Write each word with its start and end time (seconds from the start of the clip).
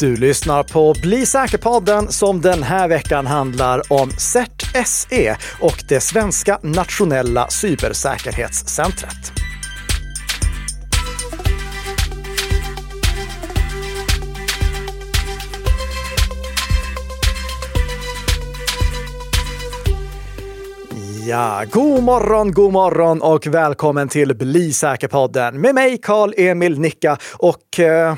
Du 0.00 0.16
lyssnar 0.16 0.62
på 0.62 0.94
Bli 1.02 1.26
säker-podden 1.26 2.08
som 2.08 2.40
den 2.40 2.62
här 2.62 2.88
veckan 2.88 3.26
handlar 3.26 3.92
om 3.92 4.10
CERT 4.10 4.86
SE 4.86 5.36
och 5.60 5.84
det 5.88 6.00
svenska 6.00 6.58
nationella 6.62 7.48
cybersäkerhetscentret. 7.50 9.32
Ja, 21.26 21.64
god 21.72 22.02
morgon, 22.02 22.52
god 22.52 22.72
morgon 22.72 23.22
och 23.22 23.46
välkommen 23.46 24.08
till 24.08 24.36
Bli 24.36 24.72
säker-podden 24.72 25.60
med 25.60 25.74
mig 25.74 25.98
Karl-Emil 26.02 26.80
Nicka 26.80 27.18
och 27.38 27.80
eh, 27.80 28.14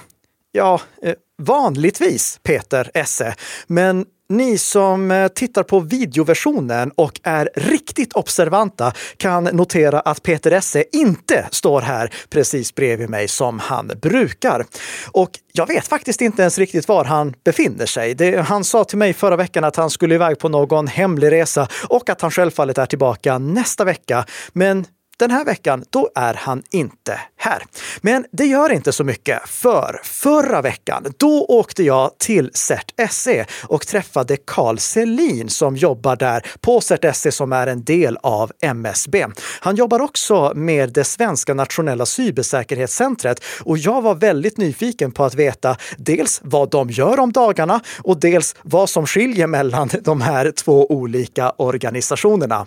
ja, 0.53 0.81
eh, 1.03 1.15
vanligtvis 1.41 2.41
Peter 2.43 2.91
Esse. 2.95 3.35
Men 3.67 4.05
ni 4.31 4.59
som 4.59 5.11
eh, 5.11 5.29
tittar 5.29 5.63
på 5.63 5.81
videoversionen 5.81 6.93
och 6.97 7.21
är 7.23 7.51
riktigt 7.55 8.13
observanta 8.13 8.93
kan 9.17 9.45
notera 9.45 10.01
att 10.01 10.23
Peter 10.23 10.51
Esse 10.51 10.85
inte 10.93 11.49
står 11.51 11.81
här 11.81 12.13
precis 12.31 12.75
bredvid 12.75 13.11
mig 13.11 13.29
som 13.29 13.59
han 13.59 13.93
brukar. 14.03 14.65
Och 15.13 15.31
jag 15.53 15.67
vet 15.67 15.89
faktiskt 15.89 16.21
inte 16.21 16.43
ens 16.43 16.59
riktigt 16.59 16.89
var 16.89 17.05
han 17.05 17.35
befinner 17.45 17.87
sig. 17.87 18.15
Det, 18.15 18.41
han 18.41 18.65
sa 18.65 18.85
till 18.85 18.99
mig 18.99 19.13
förra 19.13 19.37
veckan 19.37 19.65
att 19.65 19.77
han 19.77 19.91
skulle 19.91 20.15
iväg 20.15 20.39
på 20.39 20.49
någon 20.49 20.87
hemlig 20.87 21.33
resa 21.33 21.69
och 21.89 22.11
att 22.11 22.21
han 22.21 22.31
självfallet 22.31 22.79
är 22.79 22.87
tillbaka 22.87 23.39
nästa 23.39 23.85
vecka. 23.85 24.25
Men 24.53 24.87
den 25.21 25.31
här 25.31 25.45
veckan, 25.45 25.85
då 25.91 26.11
är 26.15 26.35
han 26.35 26.63
inte 26.71 27.21
här. 27.37 27.63
Men 28.01 28.25
det 28.33 28.47
gör 28.47 28.73
inte 28.73 28.93
så 28.93 29.05
mycket, 29.05 29.49
för 29.49 30.01
förra 30.05 30.63
veckan, 30.63 31.07
då 31.19 31.45
åkte 31.49 31.83
jag 31.83 32.19
till 32.19 32.51
CERT 32.55 32.93
SE 33.11 33.47
och 33.63 33.87
träffade 33.87 34.37
Carl 34.37 34.79
Selin 34.79 35.49
som 35.49 35.77
jobbar 35.77 36.17
där 36.17 36.47
på 36.61 36.81
CERT 36.81 37.17
SE 37.17 37.33
som 37.33 37.53
är 37.53 37.67
en 37.67 37.85
del 37.85 38.19
av 38.23 38.53
MSB. 38.63 39.27
Han 39.61 39.77
jobbar 39.77 40.01
också 40.01 40.53
med 40.55 40.93
det 40.93 41.05
svenska 41.05 41.55
nationella 41.55 42.07
cybersäkerhetscentret 42.07 43.45
och 43.61 43.79
jag 43.79 44.03
var 44.03 44.15
väldigt 44.15 44.59
nyfiken 44.59 45.13
på 45.13 45.25
att 45.25 45.35
veta 45.35 45.77
dels 45.99 46.41
vad 46.45 46.71
de 46.71 46.91
gör 46.91 47.21
om 47.21 47.33
dagarna 47.33 47.81
och 48.03 48.21
dels 48.21 48.57
vad 48.63 48.91
som 48.91 49.07
skiljer 49.07 49.47
mellan 49.47 49.91
de 50.03 50.21
här 50.21 50.51
två 50.51 50.87
olika 50.87 51.51
organisationerna. 51.51 52.67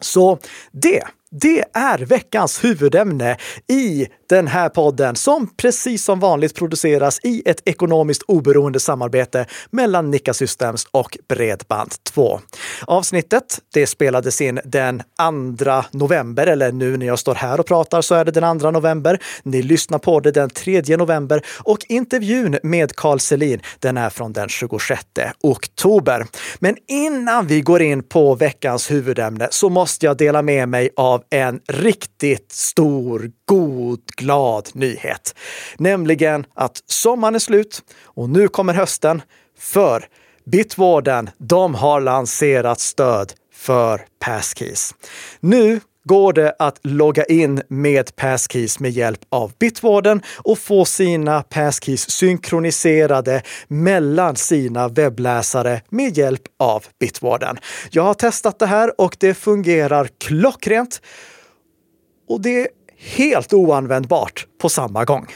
Så 0.00 0.38
det 0.72 1.02
det 1.40 1.64
är 1.72 1.98
veckans 1.98 2.64
huvudämne 2.64 3.36
i 3.68 4.06
den 4.32 4.46
här 4.46 4.68
podden 4.68 5.16
som 5.16 5.46
precis 5.56 6.04
som 6.04 6.20
vanligt 6.20 6.54
produceras 6.54 7.20
i 7.22 7.42
ett 7.46 7.62
ekonomiskt 7.64 8.22
oberoende 8.22 8.80
samarbete 8.80 9.46
mellan 9.70 10.10
Nikka 10.10 10.34
Systems 10.34 10.86
och 10.90 11.18
Bredband2. 11.28 12.40
Avsnittet 12.86 13.58
det 13.74 13.86
spelades 13.86 14.40
in 14.40 14.60
den 14.64 15.02
2 15.58 15.82
november, 15.90 16.46
eller 16.46 16.72
nu 16.72 16.96
när 16.96 17.06
jag 17.06 17.18
står 17.18 17.34
här 17.34 17.60
och 17.60 17.66
pratar 17.66 18.02
så 18.02 18.14
är 18.14 18.24
det 18.24 18.30
den 18.30 18.60
2 18.60 18.70
november. 18.70 19.18
Ni 19.42 19.62
lyssnar 19.62 19.98
på 19.98 20.20
det 20.20 20.30
den 20.30 20.50
3 20.50 20.96
november 20.96 21.42
och 21.58 21.78
intervjun 21.88 22.58
med 22.62 22.96
Carl 22.96 23.18
Selin 23.18 23.60
den 23.78 23.96
är 23.96 24.10
från 24.10 24.32
den 24.32 24.48
26 24.48 25.00
oktober. 25.42 26.26
Men 26.58 26.76
innan 26.88 27.46
vi 27.46 27.60
går 27.60 27.82
in 27.82 28.02
på 28.02 28.34
veckans 28.34 28.90
huvudämne 28.90 29.48
så 29.50 29.68
måste 29.68 30.06
jag 30.06 30.16
dela 30.16 30.42
med 30.42 30.68
mig 30.68 30.90
av 30.96 31.22
en 31.30 31.60
riktigt 31.68 32.52
stor, 32.52 33.30
god, 33.44 34.00
glad 34.22 34.68
nyhet. 34.72 35.34
Nämligen 35.78 36.46
att 36.54 36.82
sommaren 36.86 37.34
är 37.34 37.38
slut 37.38 37.82
och 38.04 38.30
nu 38.30 38.48
kommer 38.48 38.74
hösten. 38.74 39.22
För 39.58 40.04
Bitwarden, 40.44 41.30
de 41.38 41.74
har 41.74 42.00
lanserat 42.00 42.80
stöd 42.80 43.32
för 43.54 44.00
Passkeys. 44.20 44.94
Nu 45.40 45.80
går 46.04 46.32
det 46.32 46.54
att 46.58 46.78
logga 46.82 47.24
in 47.24 47.62
med 47.68 48.16
Passkeys 48.16 48.80
med 48.80 48.90
hjälp 48.90 49.20
av 49.28 49.52
Bitwarden 49.58 50.22
och 50.36 50.58
få 50.58 50.84
sina 50.84 51.42
Passkeys 51.42 52.10
synkroniserade 52.10 53.42
mellan 53.68 54.36
sina 54.36 54.88
webbläsare 54.88 55.80
med 55.88 56.18
hjälp 56.18 56.42
av 56.58 56.84
Bitwarden. 57.00 57.58
Jag 57.90 58.02
har 58.02 58.14
testat 58.14 58.58
det 58.58 58.66
här 58.66 59.00
och 59.00 59.16
det 59.20 59.34
fungerar 59.34 60.08
klockrent. 60.18 61.00
Och 62.28 62.40
det 62.40 62.68
helt 63.02 63.52
oanvändbart 63.52 64.46
på 64.60 64.68
samma 64.68 65.04
gång. 65.04 65.26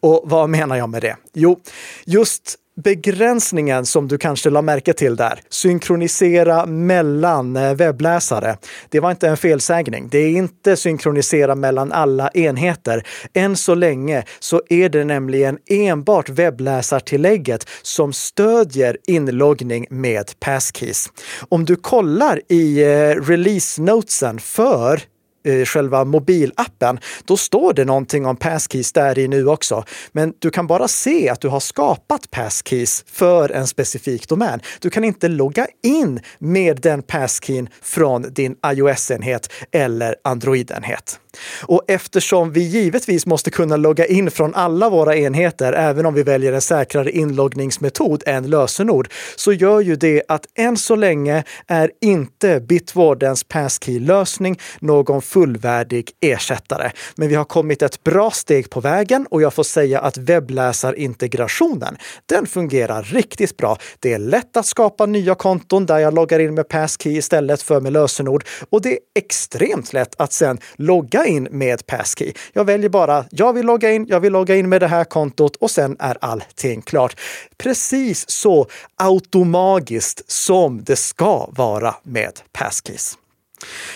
Och 0.00 0.22
vad 0.24 0.50
menar 0.50 0.76
jag 0.76 0.88
med 0.88 1.02
det? 1.02 1.16
Jo, 1.32 1.60
just 2.04 2.58
begränsningen 2.82 3.86
som 3.86 4.08
du 4.08 4.18
kanske 4.18 4.50
la 4.50 4.62
märke 4.62 4.92
till 4.92 5.16
där, 5.16 5.40
synkronisera 5.48 6.66
mellan 6.66 7.56
eh, 7.56 7.74
webbläsare. 7.74 8.56
Det 8.88 9.00
var 9.00 9.10
inte 9.10 9.28
en 9.28 9.36
felsägning. 9.36 10.08
Det 10.08 10.18
är 10.18 10.30
inte 10.30 10.76
synkronisera 10.76 11.54
mellan 11.54 11.92
alla 11.92 12.28
enheter. 12.28 13.06
Än 13.34 13.56
så 13.56 13.74
länge 13.74 14.24
så 14.38 14.62
är 14.68 14.88
det 14.88 15.04
nämligen 15.04 15.58
enbart 15.70 16.28
webbläsartillägget 16.28 17.68
som 17.82 18.12
stödjer 18.12 18.96
inloggning 19.06 19.86
med 19.90 20.40
passkeys. 20.40 21.08
Om 21.48 21.64
du 21.64 21.76
kollar 21.76 22.40
i 22.48 22.82
eh, 22.82 22.88
release 23.08 23.82
notesen 23.82 24.38
för 24.38 25.02
Eh, 25.46 25.64
själva 25.64 26.04
mobilappen, 26.04 26.98
då 27.24 27.36
står 27.36 27.72
det 27.72 27.84
någonting 27.84 28.26
om 28.26 28.36
passkeys 28.36 28.92
där 28.92 29.18
i 29.18 29.28
nu 29.28 29.46
också. 29.48 29.84
Men 30.12 30.32
du 30.38 30.50
kan 30.50 30.66
bara 30.66 30.88
se 30.88 31.28
att 31.28 31.40
du 31.40 31.48
har 31.48 31.60
skapat 31.60 32.30
passkeys 32.30 33.04
för 33.12 33.50
en 33.50 33.66
specifik 33.66 34.28
domän. 34.28 34.60
Du 34.80 34.90
kan 34.90 35.04
inte 35.04 35.28
logga 35.28 35.66
in 35.82 36.20
med 36.38 36.80
den 36.80 37.02
passkeyn 37.02 37.68
från 37.82 38.22
din 38.22 38.56
iOS-enhet 38.66 39.52
eller 39.72 40.16
Android-enhet. 40.24 41.20
Och 41.62 41.82
eftersom 41.88 42.52
vi 42.52 42.60
givetvis 42.60 43.26
måste 43.26 43.50
kunna 43.50 43.76
logga 43.76 44.06
in 44.06 44.30
från 44.30 44.54
alla 44.54 44.90
våra 44.90 45.16
enheter, 45.16 45.72
även 45.72 46.06
om 46.06 46.14
vi 46.14 46.22
väljer 46.22 46.52
en 46.52 46.60
säkrare 46.60 47.10
inloggningsmetod 47.10 48.22
än 48.26 48.50
lösenord, 48.50 49.08
så 49.36 49.52
gör 49.52 49.80
ju 49.80 49.96
det 49.96 50.22
att 50.28 50.46
än 50.54 50.76
så 50.76 50.96
länge 50.96 51.44
är 51.66 51.90
inte 52.00 52.60
Bitwardens 52.60 53.44
passkey-lösning 53.44 54.60
någon 54.80 55.22
fullvärdig 55.22 56.10
ersättare. 56.20 56.90
Men 57.16 57.28
vi 57.28 57.34
har 57.34 57.44
kommit 57.44 57.82
ett 57.82 58.04
bra 58.04 58.30
steg 58.30 58.70
på 58.70 58.80
vägen 58.80 59.26
och 59.30 59.42
jag 59.42 59.54
får 59.54 59.62
säga 59.62 60.00
att 60.00 60.16
webbläsarintegrationen, 60.16 61.96
den 62.26 62.46
fungerar 62.46 63.02
riktigt 63.02 63.56
bra. 63.56 63.78
Det 64.00 64.12
är 64.12 64.18
lätt 64.18 64.56
att 64.56 64.66
skapa 64.66 65.06
nya 65.06 65.34
konton 65.34 65.86
där 65.86 65.98
jag 65.98 66.14
loggar 66.14 66.38
in 66.38 66.54
med 66.54 66.68
passkey 66.68 67.16
istället 67.16 67.62
för 67.62 67.80
med 67.80 67.92
lösenord 67.92 68.44
och 68.70 68.82
det 68.82 68.92
är 68.92 68.98
extremt 69.14 69.92
lätt 69.92 70.14
att 70.18 70.32
sedan 70.32 70.58
logga 70.76 71.25
in 71.26 71.48
med 71.50 71.86
passkey. 71.86 72.32
Jag 72.52 72.64
väljer 72.64 72.88
bara, 72.88 73.24
jag 73.30 73.52
vill 73.52 73.66
logga 73.66 73.92
in, 73.92 74.06
jag 74.08 74.20
vill 74.20 74.32
logga 74.32 74.56
in 74.56 74.68
med 74.68 74.80
det 74.80 74.86
här 74.86 75.04
kontot 75.04 75.56
och 75.56 75.70
sen 75.70 75.96
är 75.98 76.18
allting 76.20 76.82
klart. 76.82 77.20
Precis 77.56 78.30
så 78.30 78.66
automagiskt 78.96 80.30
som 80.30 80.84
det 80.84 80.96
ska 80.96 81.48
vara 81.50 81.94
med 82.02 82.32
passkeys. 82.52 83.18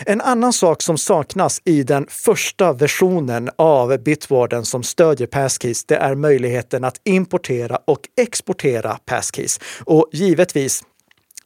En 0.06 0.20
annan 0.20 0.52
sak 0.52 0.82
som 0.82 0.98
saknas 0.98 1.60
i 1.64 1.82
den 1.82 2.06
första 2.08 2.72
versionen 2.72 3.50
av 3.56 3.98
Bitwarden 3.98 4.64
som 4.64 4.82
stödjer 4.82 5.26
passkeys, 5.26 5.84
det 5.84 5.96
är 5.96 6.14
möjligheten 6.14 6.84
att 6.84 7.00
importera 7.04 7.78
och 7.84 8.00
exportera 8.16 8.98
passkeys. 9.06 9.60
Och 9.84 10.08
givetvis 10.12 10.82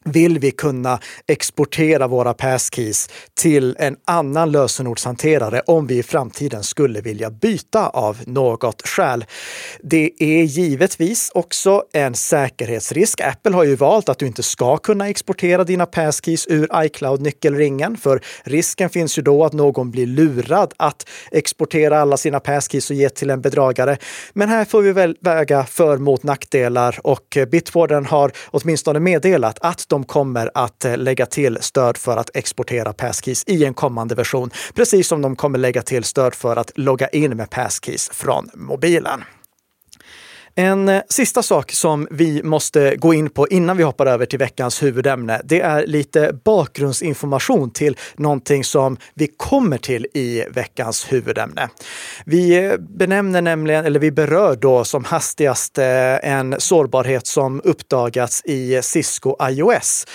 vill 0.05 0.39
vi 0.39 0.51
kunna 0.51 0.99
exportera 1.27 2.07
våra 2.07 2.35
passkeys 2.35 3.09
till 3.35 3.77
en 3.79 3.97
annan 4.05 4.53
lösenordshanterare 4.53 5.63
om 5.67 5.87
vi 5.87 5.99
i 5.99 6.03
framtiden 6.03 6.63
skulle 6.63 7.01
vilja 7.01 7.31
byta 7.31 7.89
av 7.89 8.19
något 8.27 8.89
skäl. 8.89 9.25
Det 9.83 10.11
är 10.19 10.43
givetvis 10.43 11.31
också 11.35 11.83
en 11.93 12.15
säkerhetsrisk. 12.15 13.21
Apple 13.21 13.53
har 13.57 13.65
ju 13.65 13.77
valt 13.77 14.09
att 14.09 14.19
du 14.19 14.27
inte 14.27 14.43
ska 14.43 14.77
kunna 14.77 15.09
exportera 15.09 15.65
dina 15.65 15.87
passkeys 15.87 16.47
ur 16.49 16.69
iCloud-nyckelringen, 16.75 17.97
för 17.97 18.21
risken 18.45 18.91
finns 18.91 19.19
ju 19.19 19.23
då 19.23 19.45
att 19.45 19.53
någon 19.53 19.91
blir 19.91 20.07
lurad 20.07 20.73
att 20.77 21.09
exportera 21.31 22.01
alla 22.01 22.17
sina 22.17 22.41
passkeys 22.41 22.91
och 22.91 22.97
ge 22.97 23.09
till 23.09 23.31
en 23.31 23.41
bedragare. 23.41 23.97
Men 24.33 24.49
här 24.49 24.65
får 24.65 24.83
vi 24.83 24.93
väl 24.93 25.17
väga 25.21 25.65
för 25.65 25.99
mot 25.99 26.23
nackdelar 26.23 26.99
och 27.03 27.39
Bitwarden 27.51 28.07
har 28.07 28.33
åtminstone 28.51 29.01
meddelat 29.01 29.59
att 29.61 29.89
de 29.95 30.05
kommer 30.05 30.51
att 30.55 30.85
eh, 30.85 30.97
lägga 30.97 31.27
till 31.27 31.59
stöd 31.61 31.97
för 31.97 32.17
att 32.17 32.31
exportera 32.37 32.93
passkeys 32.93 33.45
i 33.47 33.65
en 33.65 33.75
kommande 33.75 34.15
version, 34.15 34.51
precis 34.75 35.09
som 35.09 35.23
de 35.23 35.37
kommer 35.37 35.59
lägga 35.59 35.83
till 35.83 36.05
stöd 36.05 36.35
för 36.35 36.57
att 36.57 36.73
logga 36.75 37.09
in 37.09 37.37
med 37.37 37.51
passkeys 37.51 38.11
från 38.13 38.51
mobilen. 38.55 39.25
En 40.57 40.89
eh, 40.89 41.03
sista 41.09 41.43
sak 41.43 41.73
som 41.73 42.09
vi 42.11 42.43
måste 42.43 42.97
gå 42.97 43.15
in 43.15 43.31
på 43.31 43.49
innan 43.49 43.77
vi 43.77 43.83
hoppar 43.83 44.07
över 44.07 44.27
till 44.27 44.39
veckans 44.39 44.83
huvudämne, 44.83 45.41
det 45.45 45.61
är 45.61 45.87
lite 45.87 46.39
bakgrundsinformation 46.45 47.71
till 47.71 47.97
någonting 48.17 48.65
som 48.65 48.97
vi 49.15 49.27
kommer 49.37 49.79
till 49.79 50.07
i 50.15 50.45
veckans 50.51 51.13
huvudämne. 51.13 51.69
Vi 52.27 52.65
eh, 52.65 52.77
benämner 52.77 53.43
nämligen, 53.43 53.85
eller 53.85 54.01
vi 54.01 54.11
berör 54.11 54.57
då 54.57 54.85
som 54.85 55.05
hastigast 55.05 55.79
eh, 55.79 56.31
en 56.31 56.55
sårbarhet 56.59 57.27
som 57.27 57.61
uppdagats 57.65 58.43
i 58.45 58.83
Cisco 58.83 59.37
iOS. 59.51 60.07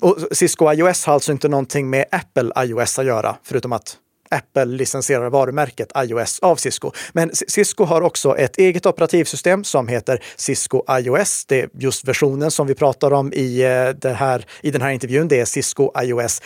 Och 0.00 0.18
Cisco 0.32 0.72
iOS 0.72 1.06
har 1.06 1.14
alltså 1.14 1.32
inte 1.32 1.48
någonting 1.48 1.90
med 1.90 2.04
Apple 2.10 2.64
iOS 2.64 2.98
att 2.98 3.06
göra, 3.06 3.36
förutom 3.42 3.72
att 3.72 3.96
Apple-licensierade 4.30 5.30
varumärket 5.30 5.92
iOS 5.96 6.38
av 6.38 6.56
Cisco. 6.56 6.92
Men 7.12 7.30
Cisco 7.34 7.84
har 7.84 8.02
också 8.02 8.36
ett 8.36 8.58
eget 8.58 8.86
operativsystem 8.86 9.64
som 9.64 9.88
heter 9.88 10.22
Cisco 10.36 10.82
iOS. 10.90 11.44
Det 11.46 11.60
är 11.60 11.68
just 11.74 12.08
versionen 12.08 12.50
som 12.50 12.66
vi 12.66 12.74
pratar 12.74 13.12
om 13.12 13.32
i, 13.32 13.62
eh, 13.62 13.88
det 13.88 14.12
här, 14.12 14.46
i 14.62 14.70
den 14.70 14.82
här 14.82 14.90
intervjun. 14.90 15.28
Det 15.28 15.40
är 15.40 15.44
Cisco 15.44 15.90
iOS 16.02 16.42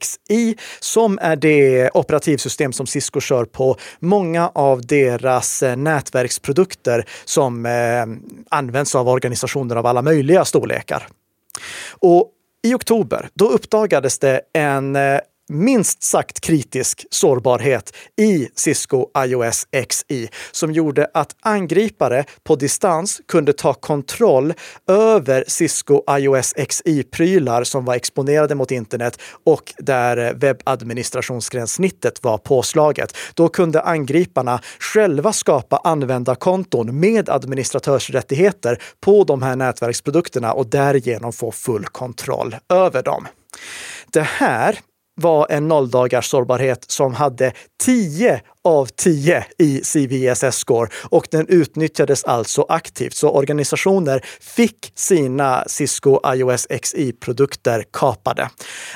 XI 0.00 0.56
som 0.80 1.18
är 1.22 1.36
det 1.36 1.90
operativsystem 1.94 2.72
som 2.72 2.86
Cisco 2.86 3.20
kör 3.20 3.44
på 3.44 3.76
många 4.00 4.48
av 4.54 4.86
deras 4.86 5.62
eh, 5.62 5.76
nätverksprodukter 5.76 7.04
som 7.24 7.66
eh, 7.66 7.72
används 8.48 8.94
av 8.94 9.08
organisationer 9.08 9.76
av 9.76 9.86
alla 9.86 10.02
möjliga 10.02 10.44
storlekar. 10.44 11.08
Och 11.98 12.32
i 12.62 12.74
oktober, 12.74 13.28
då 13.34 13.48
uppdagades 13.48 14.18
det 14.18 14.40
en 14.52 14.96
eh, 14.96 15.20
minst 15.50 16.02
sagt 16.02 16.40
kritisk 16.40 17.06
sårbarhet 17.10 17.96
i 18.16 18.48
Cisco 18.54 19.06
iOS 19.18 19.66
XI 19.88 20.28
som 20.52 20.72
gjorde 20.72 21.10
att 21.14 21.36
angripare 21.40 22.24
på 22.44 22.56
distans 22.56 23.20
kunde 23.28 23.52
ta 23.52 23.74
kontroll 23.74 24.54
över 24.88 25.44
Cisco 25.48 26.02
iOS 26.18 26.54
XI-prylar 26.68 27.64
som 27.64 27.84
var 27.84 27.94
exponerade 27.94 28.54
mot 28.54 28.70
internet 28.70 29.20
och 29.44 29.74
där 29.78 30.34
webbadministrationsgränssnittet 30.34 32.24
var 32.24 32.38
påslaget. 32.38 33.16
Då 33.34 33.48
kunde 33.48 33.80
angriparna 33.80 34.60
själva 34.78 35.32
skapa 35.32 35.76
användarkonton 35.76 37.00
med 37.00 37.28
administratörsrättigheter 37.28 38.82
på 39.00 39.24
de 39.24 39.42
här 39.42 39.56
nätverksprodukterna 39.56 40.52
och 40.52 40.66
därigenom 40.66 41.32
få 41.32 41.52
full 41.52 41.84
kontroll 41.84 42.56
över 42.68 43.02
dem. 43.02 43.26
Det 44.12 44.22
här 44.22 44.78
var 45.20 45.46
en 45.50 45.68
nolldagars 45.68 46.30
sårbarhet 46.30 46.84
som 46.90 47.14
hade 47.14 47.52
10 47.82 48.40
av 48.64 48.86
10 48.86 49.44
i 49.58 49.80
CVSS-score 49.80 50.88
och 51.04 51.26
den 51.30 51.46
utnyttjades 51.48 52.24
alltså 52.24 52.66
aktivt. 52.68 53.14
Så 53.14 53.30
organisationer 53.30 54.24
fick 54.40 54.92
sina 54.94 55.64
Cisco 55.66 56.20
iOS 56.34 56.66
XI-produkter 56.82 57.84
kapade. 57.92 58.50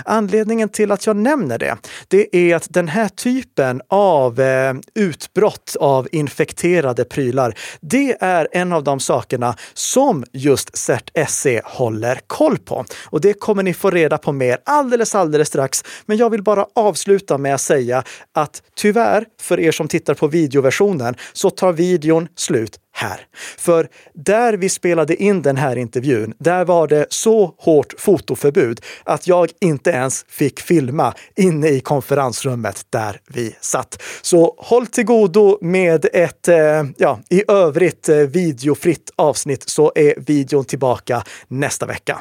Anledningen 0.05 0.69
till 0.69 0.93
att 0.93 1.07
jag 1.07 1.17
nämner 1.17 1.59
det, 1.59 1.77
det 2.09 2.37
är 2.37 2.57
att 2.57 2.67
den 2.71 2.89
här 2.89 3.09
typen 3.09 3.83
av 3.89 4.41
eh, 4.41 4.75
utbrott 4.95 5.77
av 5.81 6.09
infekterade 6.13 7.05
prylar, 7.05 7.55
det 7.81 8.17
är 8.21 8.49
en 8.53 8.73
av 8.73 8.85
de 8.85 9.01
sakerna 9.01 9.57
som 9.75 10.25
just 10.33 10.77
CERT-SE 10.77 11.61
håller 11.65 12.21
koll 12.27 12.59
på. 12.59 12.85
Och 13.05 13.21
det 13.21 13.33
kommer 13.33 13.63
ni 13.63 13.75
få 13.75 13.91
reda 13.91 14.19
på 14.19 14.33
mer 14.33 14.59
alldeles, 14.65 15.15
alldeles 15.15 15.49
strax. 15.49 15.85
Men 16.07 16.17
jag 16.17 16.31
vill 16.31 16.43
bara 16.43 16.67
avsluta 16.75 17.39
med 17.39 17.55
att 17.55 17.61
säga 17.61 18.05
att 18.33 18.63
tyvärr, 18.77 19.25
för 19.41 19.54
för 19.55 19.61
er 19.61 19.73
som 19.73 19.89
tittar 19.89 20.15
på 20.15 20.27
videoversionen, 20.27 21.15
så 21.33 21.51
tar 21.51 21.73
videon 21.73 22.29
slut 22.37 22.81
här. 22.93 23.27
För 23.59 23.89
där 24.15 24.53
vi 24.53 24.69
spelade 24.69 25.17
in 25.23 25.43
den 25.43 25.57
här 25.57 25.77
intervjun, 25.77 26.35
där 26.39 26.65
var 26.65 26.89
det 26.89 27.07
så 27.09 27.55
hårt 27.59 27.95
fotoförbud 27.99 28.81
att 29.05 29.27
jag 29.27 29.51
inte 29.61 29.91
ens 29.91 30.25
fick 30.29 30.61
filma 30.61 31.15
inne 31.37 31.69
i 31.69 31.81
konferensrummet 31.81 32.87
där 32.91 33.21
vi 33.27 33.57
satt. 33.61 34.03
Så 34.23 34.55
håll 34.59 34.87
till 34.87 35.05
godo 35.05 35.59
med 35.61 36.07
ett, 36.13 36.49
eh, 36.49 36.85
ja, 36.97 37.21
i 37.31 37.43
övrigt 37.49 38.09
eh, 38.09 38.17
videofritt 38.17 39.11
avsnitt 39.17 39.69
så 39.69 39.93
är 39.95 40.15
videon 40.27 40.65
tillbaka 40.65 41.23
nästa 41.49 41.87
vecka. 41.87 42.21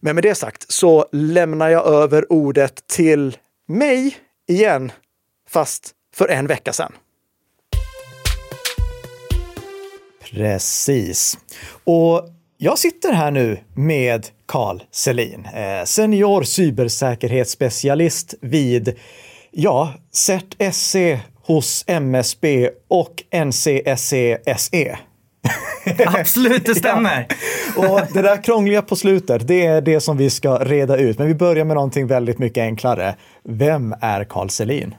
Men 0.00 0.14
med 0.14 0.24
det 0.24 0.34
sagt 0.34 0.72
så 0.72 1.06
lämnar 1.12 1.68
jag 1.68 1.86
över 1.86 2.32
ordet 2.32 2.86
till 2.86 3.36
mig 3.68 4.16
igen, 4.48 4.92
fast 5.48 5.94
för 6.20 6.28
en 6.28 6.46
vecka 6.46 6.72
sedan. 6.72 6.92
Precis. 10.30 11.38
Och 11.84 12.28
jag 12.58 12.78
sitter 12.78 13.12
här 13.12 13.30
nu 13.30 13.58
med 13.74 14.26
Carl 14.46 14.82
Selin, 14.90 15.46
eh, 15.54 15.84
senior 15.84 16.42
cybersäkerhetsspecialist 16.42 18.34
vid 18.40 18.98
ja, 19.50 19.94
CERT-SE 20.12 21.20
hos 21.46 21.84
MSB 21.86 22.70
och 22.88 23.22
NCSE-SE. 23.30 24.98
Absolut, 26.06 26.66
det 26.66 26.74
stämmer. 26.74 27.26
ja. 27.76 27.88
Och 27.88 28.12
det 28.12 28.22
där 28.22 28.42
krångliga 28.42 28.82
på 28.82 28.96
slutet, 28.96 29.48
det 29.48 29.66
är 29.66 29.80
det 29.80 30.00
som 30.00 30.16
vi 30.16 30.30
ska 30.30 30.58
reda 30.58 30.96
ut. 30.96 31.18
Men 31.18 31.26
vi 31.26 31.34
börjar 31.34 31.64
med 31.64 31.74
någonting 31.74 32.06
väldigt 32.06 32.38
mycket 32.38 32.62
enklare. 32.62 33.14
Vem 33.44 33.94
är 34.00 34.24
Carl 34.24 34.48
Selin? 34.48 34.94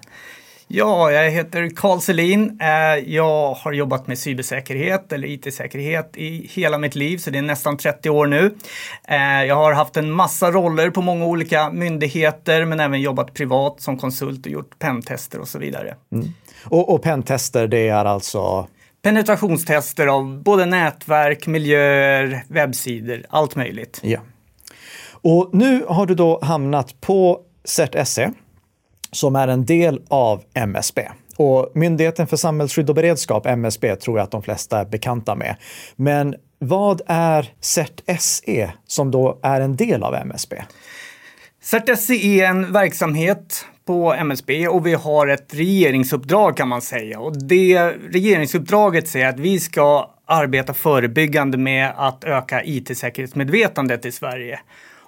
Ja, 0.74 1.12
jag 1.12 1.32
heter 1.32 1.70
Carl 1.76 2.00
Selin. 2.00 2.60
Eh, 2.62 3.14
jag 3.14 3.54
har 3.54 3.74
jobbat 3.74 4.08
med 4.08 4.18
cybersäkerhet 4.18 5.12
eller 5.12 5.28
IT-säkerhet 5.28 6.18
i 6.18 6.48
hela 6.54 6.78
mitt 6.78 6.96
liv, 6.96 7.18
så 7.18 7.30
det 7.30 7.38
är 7.38 7.42
nästan 7.42 7.78
30 7.78 8.10
år 8.10 8.28
nu. 8.28 8.56
Eh, 9.08 9.44
jag 9.44 9.56
har 9.56 9.74
haft 9.74 9.98
en 9.98 10.12
massa 10.12 10.52
roller 10.52 10.90
på 10.90 11.02
många 11.02 11.26
olika 11.26 11.70
myndigheter, 11.72 12.66
men 12.66 12.80
även 12.80 13.02
jobbat 13.02 13.34
privat 13.34 13.82
som 13.82 13.98
konsult 13.98 14.46
och 14.46 14.52
gjort 14.52 14.80
pentester 14.80 15.40
och 15.40 15.48
så 15.48 15.60
vidare. 15.60 15.96
Mm. 16.12 16.28
Och, 16.66 16.94
och 16.94 17.02
pentester, 17.02 17.68
det 17.68 17.88
är 17.88 18.06
alltså? 18.06 18.68
Penetrationstester 19.02 20.08
av 20.08 20.44
både 20.44 20.66
nätverk, 20.66 21.48
miljöer, 21.48 22.44
webbsidor, 22.48 23.26
allt 23.30 23.56
möjligt. 23.56 24.00
Ja. 24.04 24.20
Och 25.12 25.50
nu 25.54 25.86
har 25.88 26.06
du 26.06 26.16
då 26.16 26.40
hamnat 26.42 27.02
på 27.02 27.40
CERT-SE 27.64 28.34
som 29.12 29.36
är 29.36 29.48
en 29.48 29.66
del 29.66 30.02
av 30.08 30.44
MSB. 30.54 31.10
Och 31.38 31.72
Myndigheten 31.74 32.28
för 32.28 32.38
samhällsskydd 32.38 32.90
och 32.90 32.96
beredskap, 32.96 33.46
MSB, 33.46 33.96
tror 33.96 34.18
jag 34.18 34.24
att 34.24 34.32
de 34.32 34.44
flesta 34.44 34.80
är 34.80 34.86
bekanta 34.86 35.36
med. 35.36 35.56
Men 35.96 36.36
vad 36.60 37.02
är 37.08 37.54
CERT-SE 37.60 38.72
som 38.88 39.12
då 39.12 39.40
är 39.44 39.62
en 39.62 39.76
del 39.76 40.04
av 40.04 40.16
MSB? 40.16 40.56
CERT-SE 41.62 42.14
är 42.14 42.46
en 42.46 42.74
verksamhet 42.74 43.66
på 43.86 44.14
MSB 44.14 44.68
och 44.68 44.86
vi 44.86 44.94
har 44.94 45.28
ett 45.28 45.54
regeringsuppdrag 45.54 46.58
kan 46.58 46.68
man 46.68 46.82
säga. 46.82 47.20
Och 47.20 47.38
det 47.38 47.94
regeringsuppdraget 48.12 49.08
säger 49.08 49.28
att 49.28 49.40
vi 49.40 49.60
ska 49.60 50.12
arbeta 50.26 50.74
förebyggande 50.74 51.58
med 51.58 51.94
att 51.98 52.24
öka 52.24 52.64
IT-säkerhetsmedvetandet 52.64 54.06
i 54.06 54.12
Sverige 54.12 54.60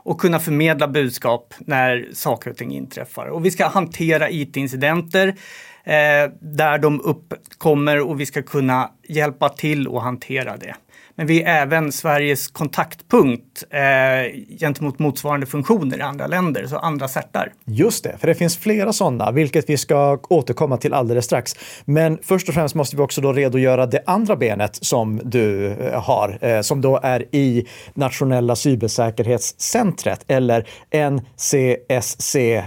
och 0.04 0.22
kunna 0.22 0.40
förmedla 0.40 0.88
budskap 0.88 1.54
när 1.60 2.08
saker 2.14 2.50
och 2.52 2.58
ting 2.58 2.72
inträffar. 2.72 3.26
Och 3.26 3.46
vi 3.46 3.52
ska 3.52 3.68
hantera 3.68 4.30
IT-incidenter 4.30 5.28
eh, 5.84 6.32
där 6.42 6.78
de 6.78 7.02
uppkommer 7.02 8.00
och 8.00 8.20
vi 8.20 8.26
ska 8.26 8.42
kunna 8.42 8.92
hjälpa 9.10 9.50
till 9.50 9.88
att 9.88 10.04
hantera 10.04 10.58
det. 10.58 10.76
Men 11.16 11.28
vi 11.28 11.44
är 11.44 11.62
även 11.62 11.92
Sveriges 11.92 12.48
kontaktpunkt 12.48 13.64
eh, 13.70 13.80
gentemot 14.60 15.00
motsvarande 15.00 15.46
funktioner 15.46 15.98
i 15.98 16.02
andra 16.02 16.28
länder, 16.28 16.66
så 16.68 16.78
andra 16.78 17.08
certar. 17.08 17.52
Just 17.66 18.04
det, 18.04 18.18
för 18.20 18.28
det 18.28 18.36
finns 18.36 18.58
flera 18.58 18.94
sådana, 18.94 19.32
vilket 19.32 19.70
vi 19.70 19.78
ska 19.78 20.20
återkomma 20.30 20.78
till 20.78 20.94
alldeles 20.94 21.26
strax. 21.26 21.56
Men 21.86 22.20
först 22.24 22.50
och 22.50 22.56
främst 22.56 22.76
måste 22.76 22.96
vi 22.96 23.02
också 23.02 23.22
då 23.22 23.34
redogöra 23.34 23.86
det 23.86 24.04
andra 24.06 24.36
benet 24.36 24.78
som 24.82 25.22
du 25.24 25.72
eh, 25.72 26.02
har, 26.02 26.38
eh, 26.42 26.62
som 26.62 26.82
då 26.82 27.00
är 27.04 27.36
i 27.36 27.68
Nationella 27.94 28.56
cybersäkerhetscentret, 28.56 30.26
eller 30.28 30.68
NCSCSE. 31.12 32.64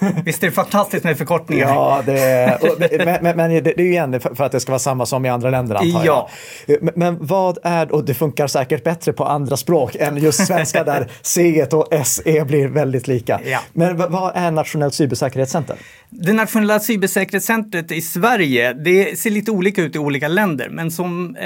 Visst 0.24 0.42
är 0.42 0.46
det 0.46 0.52
fantastiskt 0.52 1.04
med 1.04 1.18
förkortningar? 1.18 1.68
Ja, 1.68 2.02
det 2.06 2.20
är, 2.20 3.04
men, 3.04 3.18
men, 3.22 3.36
men 3.36 3.64
det 3.64 3.80
är 3.80 3.82
ju 3.82 3.90
igen 3.90 4.20
för 4.20 4.44
att 4.44 4.52
det 4.52 4.60
ska 4.60 4.72
vara 4.72 4.78
samma 4.78 5.06
som 5.06 5.26
i 5.26 5.28
andra 5.28 5.50
länder 5.50 5.74
antar 5.74 6.04
jag. 6.04 6.28
Ja. 6.66 6.76
Men, 6.80 6.92
men 6.96 7.26
vad 7.26 7.45
vad 7.46 7.58
är, 7.62 7.92
och 7.92 8.04
det 8.04 8.14
funkar 8.14 8.46
säkert 8.46 8.84
bättre 8.84 9.12
på 9.12 9.24
andra 9.24 9.56
språk 9.56 9.96
än 9.98 10.16
just 10.16 10.46
svenska 10.46 10.84
där 10.84 11.10
C 11.22 11.66
och 11.72 12.06
SE 12.06 12.44
blir 12.44 12.68
väldigt 12.68 13.08
lika. 13.08 13.40
Ja. 13.44 13.60
Men 13.72 13.96
vad 13.96 14.32
är 14.34 14.50
Nationellt 14.50 14.94
cybersäkerhetscenter? 14.94 15.76
Det 16.10 16.32
nationella 16.32 16.80
cybersäkerhetscentret 16.80 17.92
i 17.92 18.00
Sverige, 18.00 18.72
det 18.72 19.18
ser 19.18 19.30
lite 19.30 19.50
olika 19.50 19.82
ut 19.82 19.96
i 19.96 19.98
olika 19.98 20.28
länder, 20.28 20.68
men 20.68 20.90
som 20.90 21.36
eh, 21.36 21.42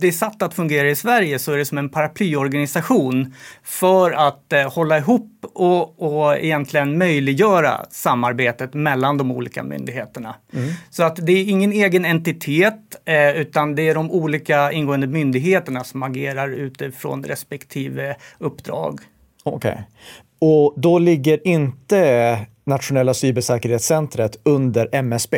det 0.00 0.08
är 0.08 0.12
satt 0.12 0.42
att 0.42 0.54
fungera 0.54 0.90
i 0.90 0.96
Sverige 0.96 1.38
så 1.38 1.52
är 1.52 1.58
det 1.58 1.64
som 1.64 1.78
en 1.78 1.88
paraplyorganisation 1.88 3.34
för 3.64 4.10
att 4.10 4.52
eh, 4.52 4.72
hålla 4.72 4.98
ihop 4.98 5.32
och, 5.54 6.02
och 6.02 6.36
egentligen 6.36 6.98
möjliggöra 6.98 7.86
samarbetet 7.90 8.74
mellan 8.74 9.18
de 9.18 9.30
olika 9.30 9.62
myndigheterna. 9.62 10.34
Mm. 10.52 10.68
Så 10.90 11.02
att 11.02 11.16
det 11.16 11.32
är 11.32 11.44
ingen 11.44 11.72
egen 11.72 12.04
entitet, 12.04 12.74
eh, 13.04 13.30
utan 13.30 13.74
det 13.74 13.88
är 13.88 13.94
de 13.94 14.10
olika 14.10 14.72
ingående 14.72 15.06
myndigheterna 15.06 15.25
myndigheterna 15.26 15.84
som 15.84 16.02
agerar 16.02 16.48
utifrån 16.48 17.24
respektive 17.24 18.16
uppdrag. 18.38 19.00
Okej. 19.44 19.70
Okay. 19.70 19.82
Och 20.38 20.74
då 20.76 20.98
ligger 20.98 21.48
inte 21.48 22.38
Nationella 22.64 23.14
cybersäkerhetscentret 23.14 24.38
under 24.44 24.88
MSB? 24.92 25.36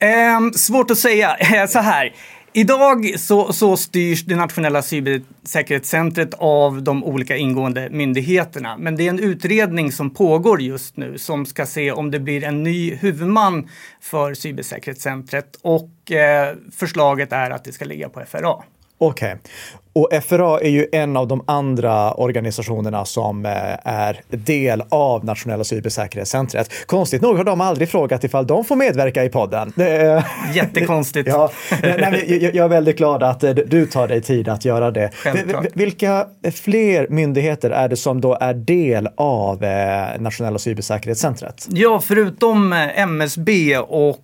Eh, 0.00 0.50
svårt 0.56 0.90
att 0.90 0.98
säga. 0.98 1.36
Så 1.68 1.78
här. 1.78 2.14
Idag 2.54 3.20
så, 3.20 3.52
så, 3.52 3.76
styrs 3.76 4.24
det 4.24 4.36
nationella 4.36 4.82
cybersäkerhetscentret 4.82 6.34
av 6.34 6.82
de 6.82 7.04
olika 7.04 7.36
ingående 7.36 7.88
myndigheterna. 7.90 8.76
Men 8.78 8.96
det 8.96 9.06
är 9.06 9.10
en 9.10 9.18
utredning 9.18 9.92
som 9.92 10.10
pågår 10.10 10.60
just 10.60 10.96
nu 10.96 11.18
som 11.18 11.46
ska 11.46 11.66
se 11.66 11.92
om 11.92 12.10
det 12.10 12.20
blir 12.20 12.44
en 12.44 12.62
ny 12.62 12.94
huvudman 12.94 13.68
för 14.00 14.34
cybersäkerhetscentret 14.34 15.58
och 15.62 16.12
eh, 16.12 16.54
förslaget 16.76 17.32
är 17.32 17.50
att 17.50 17.64
det 17.64 17.72
ska 17.72 17.84
ligga 17.84 18.08
på 18.08 18.22
FRA. 18.28 18.54
Okej. 19.02 19.32
Okay. 19.32 19.52
Och 19.94 20.08
FRA 20.24 20.60
är 20.60 20.68
ju 20.68 20.86
en 20.92 21.16
av 21.16 21.28
de 21.28 21.44
andra 21.46 22.14
organisationerna 22.14 23.04
som 23.04 23.46
eh, 23.46 23.52
är 23.84 24.20
del 24.28 24.82
av 24.88 25.24
Nationella 25.24 25.64
cybersäkerhetscentret. 25.64 26.86
Konstigt 26.86 27.22
nog 27.22 27.36
har 27.36 27.44
de 27.44 27.60
aldrig 27.60 27.88
frågat 27.88 28.24
ifall 28.24 28.46
de 28.46 28.64
får 28.64 28.76
medverka 28.76 29.24
i 29.24 29.28
podden. 29.28 29.72
Jättekonstigt. 30.54 31.28
ja, 31.28 31.50
nej, 31.82 32.50
jag 32.54 32.64
är 32.64 32.68
väldigt 32.68 32.98
glad 32.98 33.22
att 33.22 33.44
eh, 33.44 33.50
du 33.50 33.86
tar 33.86 34.08
dig 34.08 34.22
tid 34.22 34.48
att 34.48 34.64
göra 34.64 34.90
det. 34.90 35.10
Självklart. 35.14 35.66
Vilka 35.72 36.26
fler 36.54 37.06
myndigheter 37.10 37.70
är 37.70 37.88
det 37.88 37.96
som 37.96 38.20
då 38.20 38.38
är 38.40 38.54
del 38.54 39.08
av 39.16 39.64
eh, 39.64 40.20
Nationella 40.20 40.58
cybersäkerhetscentret? 40.58 41.68
Ja, 41.70 42.00
förutom 42.00 42.72
MSB 42.96 43.78
och 43.78 44.18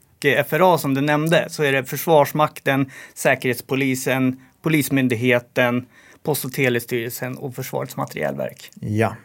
FRA 0.49 0.79
som 0.79 0.95
du 0.95 1.01
nämnde 1.01 1.47
så 1.49 1.63
är 1.63 1.73
det 1.73 1.85
Försvarsmakten, 1.85 2.91
Säkerhetspolisen, 3.15 4.37
Polismyndigheten, 4.63 5.87
Post 6.23 6.45
och 6.45 6.53
telestyrelsen 6.53 7.39
och 7.39 7.55
Försvarets 7.55 7.97
materielverk. 7.97 8.71
Ja. 8.81 9.17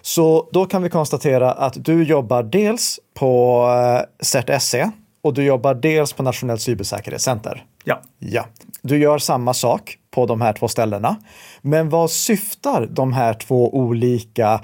Så 0.00 0.48
då 0.52 0.66
kan 0.66 0.82
vi 0.82 0.90
konstatera 0.90 1.52
att 1.52 1.84
du 1.84 2.02
jobbar 2.02 2.42
dels 2.42 3.00
på 3.14 3.64
eh, 3.70 4.24
CERT-SE 4.24 4.90
och 5.22 5.34
du 5.34 5.44
jobbar 5.44 5.74
dels 5.74 6.12
på 6.12 6.22
Nationellt 6.22 6.60
cybersäkerhetscenter. 6.60 7.64
Ja. 7.84 8.02
ja. 8.18 8.46
Du 8.82 8.98
gör 8.98 9.18
samma 9.18 9.54
sak 9.54 9.98
på 10.10 10.26
de 10.26 10.40
här 10.40 10.52
två 10.52 10.68
ställena. 10.68 11.16
Men 11.60 11.88
vad 11.88 12.10
syftar 12.10 12.86
de 12.86 13.12
här 13.12 13.34
två 13.34 13.74
olika 13.74 14.60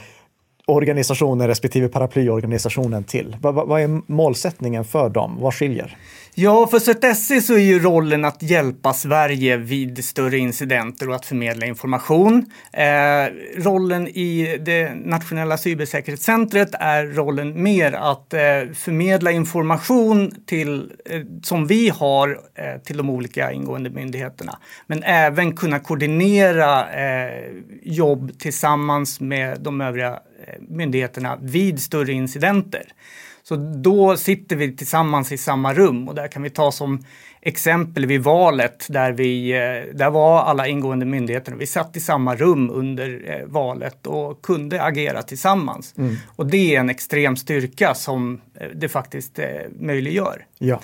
organisationen 0.67 1.49
respektive 1.49 1.89
paraplyorganisationen 1.89 3.05
till? 3.05 3.37
Vad, 3.41 3.55
vad 3.55 3.81
är 3.81 4.13
målsättningen 4.13 4.85
för 4.85 5.09
dem? 5.09 5.37
Vad 5.41 5.55
skiljer? 5.55 5.97
Ja, 6.37 6.67
för 6.67 6.79
ZSE 6.79 7.41
så 7.41 7.55
är 7.55 7.59
ju 7.59 7.79
rollen 7.79 8.25
att 8.25 8.43
hjälpa 8.43 8.93
Sverige 8.93 9.57
vid 9.57 10.05
större 10.05 10.39
incidenter 10.39 11.09
och 11.09 11.15
att 11.15 11.27
förmedla 11.27 11.67
information. 11.67 12.47
Eh, 12.73 12.85
rollen 13.57 14.09
i 14.09 14.59
det 14.65 14.95
nationella 14.95 15.59
cybersäkerhetscentret 15.59 16.69
är 16.81 17.07
rollen 17.07 17.63
mer 17.63 17.93
att 17.93 18.35
eh, 18.35 18.41
förmedla 18.75 19.31
information 19.31 20.33
till, 20.47 20.93
eh, 21.11 21.21
som 21.43 21.67
vi 21.67 21.89
har 21.89 22.41
eh, 22.55 22.83
till 22.83 22.97
de 22.97 23.11
olika 23.11 23.53
ingående 23.53 23.91
myndigheterna. 23.91 24.59
Men 24.87 25.03
även 25.03 25.57
kunna 25.57 25.79
koordinera 25.79 26.91
eh, 26.91 27.53
jobb 27.83 28.39
tillsammans 28.39 29.21
med 29.21 29.61
de 29.61 29.81
övriga 29.81 30.11
eh, 30.11 30.55
myndigheterna 30.69 31.39
vid 31.43 31.83
större 31.83 32.13
incidenter. 32.13 32.83
Så 33.49 33.57
då 33.57 34.17
sitter 34.17 34.57
vi 34.57 34.77
tillsammans 34.77 35.33
i 35.33 35.39
samma 35.39 35.75
rum 35.75 36.09
och 36.09 36.15
där 36.15 36.29
kan 36.29 36.43
vi 36.43 36.51
ta 36.51 36.73
som 36.73 37.05
exempel 37.41 38.07
vid 38.07 38.23
valet 38.23 38.87
där 38.91 39.13
vi, 39.13 39.53
eh, 39.53 39.97
där 39.97 40.11
var 40.11 40.43
alla 40.43 40.67
ingående 40.67 41.07
myndigheter. 41.07 41.53
Vi 41.53 41.67
satt 41.67 41.97
i 41.97 42.01
samma 42.01 42.37
rum 42.37 42.71
under 42.71 43.23
eh, 43.31 43.47
valet 43.47 44.07
och 44.07 44.43
kunde 44.43 44.83
agera 44.83 45.23
tillsammans. 45.23 45.95
Mm. 45.99 46.17
Och 46.37 46.47
det 46.47 46.75
är 46.75 46.81
en 46.81 46.91
extrem 46.91 47.37
styrka 47.37 47.95
som 47.95 48.41
eh, 48.55 48.69
det 48.75 48.89
faktiskt 48.89 49.39
möjliggör. 49.81 50.47
Ja. 50.59 50.81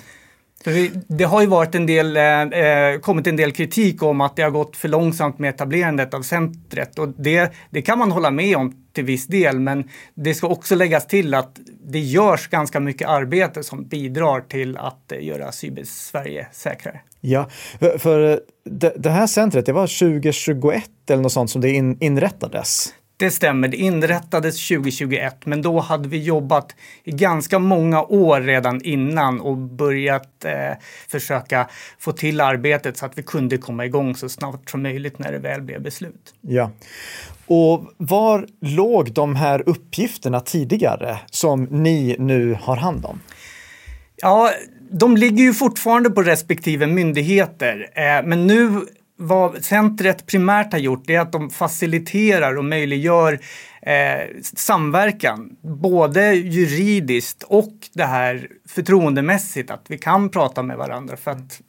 Det 1.07 1.23
har 1.23 1.41
ju 1.41 1.47
varit 1.47 1.75
en 1.75 1.85
del, 1.85 2.17
eh, 2.17 2.41
eh, 2.41 2.99
kommit 2.99 3.27
en 3.27 3.35
del 3.35 3.51
kritik 3.51 4.03
om 4.03 4.21
att 4.21 4.35
det 4.35 4.41
har 4.41 4.49
gått 4.49 4.77
för 4.77 4.87
långsamt 4.87 5.39
med 5.39 5.49
etablerandet 5.49 6.13
av 6.13 6.21
centret 6.21 6.99
och 6.99 7.09
det, 7.09 7.53
det 7.69 7.81
kan 7.81 7.99
man 7.99 8.11
hålla 8.11 8.31
med 8.31 8.57
om 8.57 8.73
till 8.93 9.03
viss 9.03 9.27
del, 9.27 9.59
men 9.59 9.89
det 10.13 10.33
ska 10.33 10.47
också 10.47 10.75
läggas 10.75 11.07
till 11.07 11.33
att 11.33 11.59
det 11.83 11.99
görs 11.99 12.47
ganska 12.47 12.79
mycket 12.79 13.07
arbete 13.07 13.63
som 13.63 13.87
bidrar 13.87 14.41
till 14.41 14.77
att 14.77 15.11
eh, 15.11 15.25
göra 15.25 15.51
Cybersverige 15.51 16.47
säkrare. 16.51 17.01
Ja, 17.21 17.49
för, 17.79 17.97
för 17.97 18.31
eh, 18.31 18.37
det, 18.65 18.93
det, 18.97 19.09
här 19.09 19.27
centret, 19.27 19.65
det 19.65 19.73
var 19.73 19.87
2021 19.87 20.83
eller 21.09 21.23
något 21.23 21.31
sånt 21.31 21.49
som 21.49 21.61
det 21.61 21.69
in, 21.69 21.97
inrättades. 22.01 22.93
Det 23.21 23.31
stämmer, 23.31 23.67
det 23.67 23.77
inrättades 23.77 24.67
2021 24.67 25.45
men 25.45 25.61
då 25.61 25.79
hade 25.79 26.09
vi 26.09 26.23
jobbat 26.23 26.75
i 27.03 27.11
ganska 27.11 27.59
många 27.59 28.03
år 28.03 28.41
redan 28.41 28.81
innan 28.81 29.41
och 29.41 29.57
börjat 29.57 30.45
eh, 30.45 30.77
försöka 31.07 31.69
få 31.99 32.11
till 32.11 32.41
arbetet 32.41 32.97
så 32.97 33.05
att 33.05 33.17
vi 33.17 33.23
kunde 33.23 33.57
komma 33.57 33.85
igång 33.85 34.15
så 34.15 34.29
snabbt 34.29 34.69
som 34.69 34.83
möjligt 34.83 35.19
när 35.19 35.31
det 35.31 35.39
väl 35.39 35.61
blev 35.61 35.81
beslut. 35.81 36.33
Ja. 36.41 36.71
Och 37.47 37.93
var 37.97 38.47
låg 38.61 39.13
de 39.13 39.35
här 39.35 39.63
uppgifterna 39.69 40.39
tidigare 40.39 41.19
som 41.31 41.63
ni 41.63 42.15
nu 42.19 42.57
har 42.61 42.75
hand 42.75 43.05
om? 43.05 43.19
Ja, 44.15 44.51
de 44.91 45.17
ligger 45.17 45.43
ju 45.43 45.53
fortfarande 45.53 46.09
på 46.09 46.23
respektive 46.23 46.87
myndigheter, 46.87 47.89
eh, 47.95 48.27
men 48.27 48.47
nu 48.47 48.81
vad 49.21 49.65
centret 49.65 50.25
primärt 50.25 50.71
har 50.71 50.79
gjort 50.79 51.09
är 51.09 51.19
att 51.19 51.31
de 51.31 51.49
faciliterar 51.49 52.57
och 52.57 52.65
möjliggör 52.65 53.39
eh, 53.81 54.41
samverkan, 54.41 55.55
både 55.61 56.33
juridiskt 56.33 57.43
och 57.43 57.73
det 57.93 58.05
här 58.05 58.47
förtroendemässigt, 58.67 59.71
att 59.71 59.85
vi 59.87 59.97
kan 59.97 60.29
prata 60.29 60.63
med 60.63 60.77
varandra. 60.77 61.17
För 61.17 61.31
att 61.31 61.61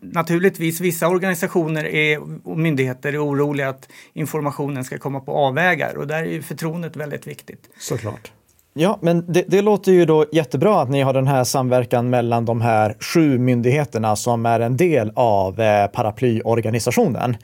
naturligtvis, 0.00 0.80
vissa 0.80 1.08
organisationer 1.08 1.84
är, 1.84 2.18
och 2.48 2.58
myndigheter 2.58 3.12
är 3.12 3.24
oroliga 3.24 3.68
att 3.68 3.88
informationen 4.12 4.84
ska 4.84 4.98
komma 4.98 5.20
på 5.20 5.32
avvägar 5.32 5.96
och 5.96 6.06
där 6.06 6.22
är 6.22 6.30
ju 6.30 6.42
förtroendet 6.42 6.96
väldigt 6.96 7.26
viktigt. 7.26 7.70
Såklart. 7.78 8.32
Ja, 8.76 8.98
men 9.02 9.32
det, 9.32 9.44
det, 9.48 9.62
låter 9.62 9.92
ju 9.92 10.04
då 10.04 10.26
jättebra 10.32 10.82
att 10.82 10.90
ni 10.90 11.02
har 11.02 11.12
den 11.12 11.26
här 11.26 11.44
samverkan 11.44 12.10
mellan 12.10 12.44
de 12.44 12.60
här 12.60 12.96
sju 13.00 13.38
myndigheterna 13.38 14.16
som 14.16 14.46
är 14.46 14.60
en 14.60 14.76
del 14.76 15.12
av 15.14 15.60
eh, 15.60 15.86
paraplyorganisationen. 15.86 17.36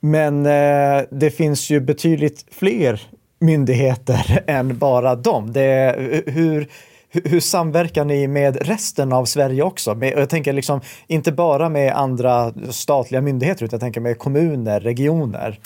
Men 0.00 0.46
eh, 0.46 1.02
det 1.10 1.30
finns 1.30 1.70
ju 1.70 1.80
betydligt 1.80 2.46
fler 2.50 3.00
myndigheter 3.40 4.42
än 4.46 4.78
bara 4.78 5.14
dem. 5.14 5.52
Det, 5.52 5.96
hur, 6.26 6.68
hur 7.10 7.40
samverkar 7.40 8.04
ni 8.04 8.28
med 8.28 8.66
resten 8.66 9.12
av 9.12 9.24
Sverige 9.24 9.62
också? 9.62 9.94
Med, 9.94 10.12
jag 10.12 10.30
tänker 10.30 10.52
liksom 10.52 10.80
inte 11.06 11.32
bara 11.32 11.68
med 11.68 11.92
andra 11.92 12.52
statliga 12.70 13.20
myndigheter 13.20 13.64
utan 13.64 13.76
jag 13.76 13.80
tänker 13.80 14.00
med 14.00 14.18
kommuner, 14.18 14.80
regioner. 14.80 15.58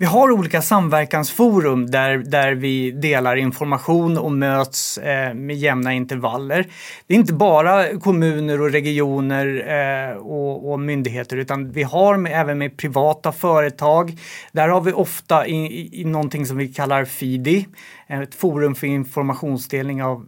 Vi 0.00 0.06
har 0.06 0.30
olika 0.30 0.62
samverkansforum 0.62 1.90
där, 1.90 2.18
där 2.18 2.54
vi 2.54 2.90
delar 2.90 3.36
information 3.36 4.18
och 4.18 4.32
möts 4.32 4.98
eh, 4.98 5.34
med 5.34 5.56
jämna 5.56 5.92
intervaller. 5.92 6.66
Det 7.06 7.14
är 7.14 7.18
inte 7.18 7.32
bara 7.32 7.98
kommuner 7.98 8.60
och 8.60 8.70
regioner 8.70 9.46
eh, 9.68 10.16
och, 10.16 10.72
och, 10.72 10.80
myndigheter 10.80 11.36
utan 11.36 11.72
vi 11.72 11.82
har 11.82 12.16
med, 12.16 12.40
även 12.40 12.58
med 12.58 12.76
privata 12.76 13.32
företag. 13.32 14.18
Där 14.52 14.68
har 14.68 14.80
vi 14.80 14.92
ofta 14.92 15.46
i, 15.46 15.54
i, 15.54 16.00
i 16.00 16.04
någonting 16.04 16.46
som 16.46 16.56
vi 16.56 16.68
kallar 16.68 17.04
FIDI, 17.04 17.66
ett 18.08 18.34
forum 18.34 18.74
för 18.74 18.86
informationsdelning 18.86 20.02
av 20.02 20.26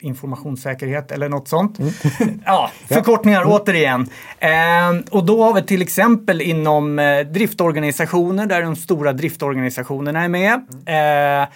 informationssäkerhet 0.00 1.12
eller 1.12 1.28
något 1.28 1.48
sånt. 1.48 1.78
Mm. 1.78 1.92
ja, 2.46 2.70
förkortningar. 2.88 3.42
Mm. 3.42 3.52
återigen. 3.52 4.08
Eh, 4.38 5.10
och 5.10 5.26
då 5.26 5.44
har 5.44 5.54
vi 5.54 5.62
till 5.62 5.82
exempel 5.82 6.40
inom 6.40 6.98
eh, 6.98 7.20
driftorganisationer 7.20 8.46
där 8.46 8.62
de 8.62 8.76
stora 8.76 9.12
driftorganisationerna 9.12 10.24
är 10.24 10.28
med. 10.28 10.62
Eh, 10.86 11.48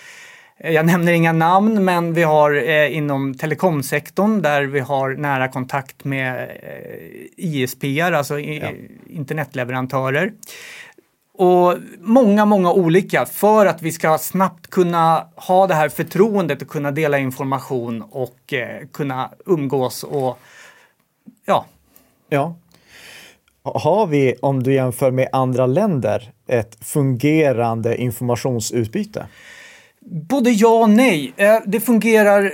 jag 0.63 0.87
nämner 0.87 1.13
inga 1.13 1.33
namn, 1.33 1.85
men 1.85 2.15
vi 2.15 2.23
har 2.23 2.69
eh, 2.69 2.97
inom 2.97 3.35
telekomsektorn 3.35 4.43
där 4.43 4.63
vi 4.63 4.81
har 4.81 5.11
nära 5.15 5.49
kontakt 5.49 6.05
med 6.05 6.43
eh, 6.43 7.27
ISPR, 7.37 8.13
alltså 8.13 8.41
ja. 8.41 8.69
internetleverantörer 9.07 10.33
och 11.41 11.77
många, 12.01 12.45
många 12.45 12.73
olika 12.73 13.27
för 13.27 13.67
att 13.67 13.83
vi 13.83 13.93
ska 13.93 14.19
snabbt 14.19 14.67
kunna 14.67 15.27
ha 15.37 15.67
det 15.67 15.75
här 15.75 15.89
förtroendet 15.89 16.63
och 16.63 16.69
kunna 16.69 16.91
dela 16.91 17.19
information 17.19 18.03
och 18.03 18.53
eh, 18.53 18.87
kunna 18.93 19.31
umgås 19.47 20.03
och 20.03 20.39
ja. 21.47 21.65
Ja. 22.29 22.57
Har 23.63 24.07
vi, 24.07 24.35
om 24.43 24.63
du 24.63 24.75
jämför 24.75 25.11
med 25.11 25.29
andra 25.33 25.67
länder, 25.67 26.33
ett 26.47 26.85
fungerande 26.85 27.97
informationsutbyte? 27.97 29.27
Både 30.29 30.51
ja 30.51 30.83
och 30.83 30.91
nej. 30.91 31.33
Eh, 31.37 31.59
det 31.67 31.81
fungerar 31.81 32.53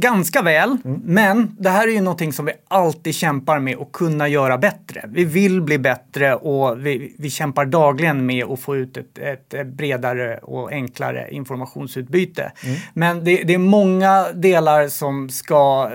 ganska 0.00 0.42
väl, 0.42 0.76
mm. 0.84 1.00
men 1.04 1.56
det 1.58 1.70
här 1.70 1.88
är 1.88 1.92
ju 1.92 2.00
någonting 2.00 2.32
som 2.32 2.44
vi 2.44 2.52
alltid 2.68 3.14
kämpar 3.14 3.58
med 3.58 3.78
att 3.78 3.92
kunna 3.92 4.28
göra 4.28 4.58
bättre. 4.58 5.04
Vi 5.08 5.24
vill 5.24 5.62
bli 5.62 5.78
bättre 5.78 6.34
och 6.34 6.86
vi, 6.86 7.14
vi 7.18 7.30
kämpar 7.30 7.64
dagligen 7.64 8.26
med 8.26 8.44
att 8.44 8.60
få 8.60 8.76
ut 8.76 8.96
ett, 8.96 9.18
ett 9.54 9.66
bredare 9.66 10.38
och 10.38 10.72
enklare 10.72 11.28
informationsutbyte. 11.30 12.52
Mm. 12.64 12.76
Men 12.94 13.24
det, 13.24 13.42
det, 13.44 13.54
är 13.54 13.58
många 13.58 14.32
delar 14.32 14.88
som 14.88 15.28
ska 15.28 15.90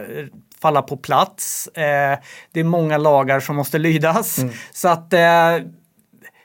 falla 0.62 0.82
på 0.82 0.98
plats. 0.98 1.68
Eh, 1.68 2.18
det 2.52 2.60
är 2.60 2.64
många 2.64 2.98
lagar 2.98 3.40
som 3.40 3.56
måste 3.56 3.78
lydas. 3.78 4.40
Mm. 4.40 4.54
Så 4.72 4.88
att 4.88 5.14
eh, 5.14 5.68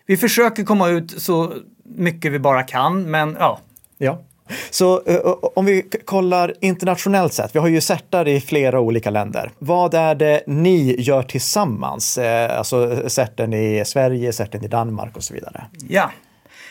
vi 0.06 0.16
försöker 0.16 0.64
komma 0.64 0.88
ut 0.88 1.10
så 1.10 1.54
mycket 1.84 2.32
vi 2.32 2.38
bara 2.38 2.62
kan, 2.62 3.10
men 3.10 3.36
ja. 3.38 3.58
Ja. 3.98 4.22
Så 4.71 5.02
eh, 5.07 5.14
eh, 5.14 5.35
om 5.40 5.64
vi 5.64 5.83
kollar 6.05 6.55
internationellt 6.61 7.33
sett, 7.33 7.55
vi 7.55 7.59
har 7.59 7.69
ju 7.69 7.81
certar 7.81 8.28
i 8.28 8.40
flera 8.40 8.81
olika 8.81 9.11
länder. 9.11 9.50
Vad 9.59 9.95
är 9.95 10.14
det 10.14 10.43
ni 10.47 11.00
gör 11.00 11.23
tillsammans? 11.23 12.19
Eh, 12.19 12.59
alltså 12.59 13.09
certen 13.09 13.55
i 13.55 13.83
Sverige, 13.87 14.33
certen 14.33 14.64
i 14.64 14.69
Danmark 14.69 15.17
och 15.17 15.23
så 15.23 15.35
vidare. 15.35 15.64
Ja. 15.88 16.11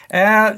Eh, 0.09 0.49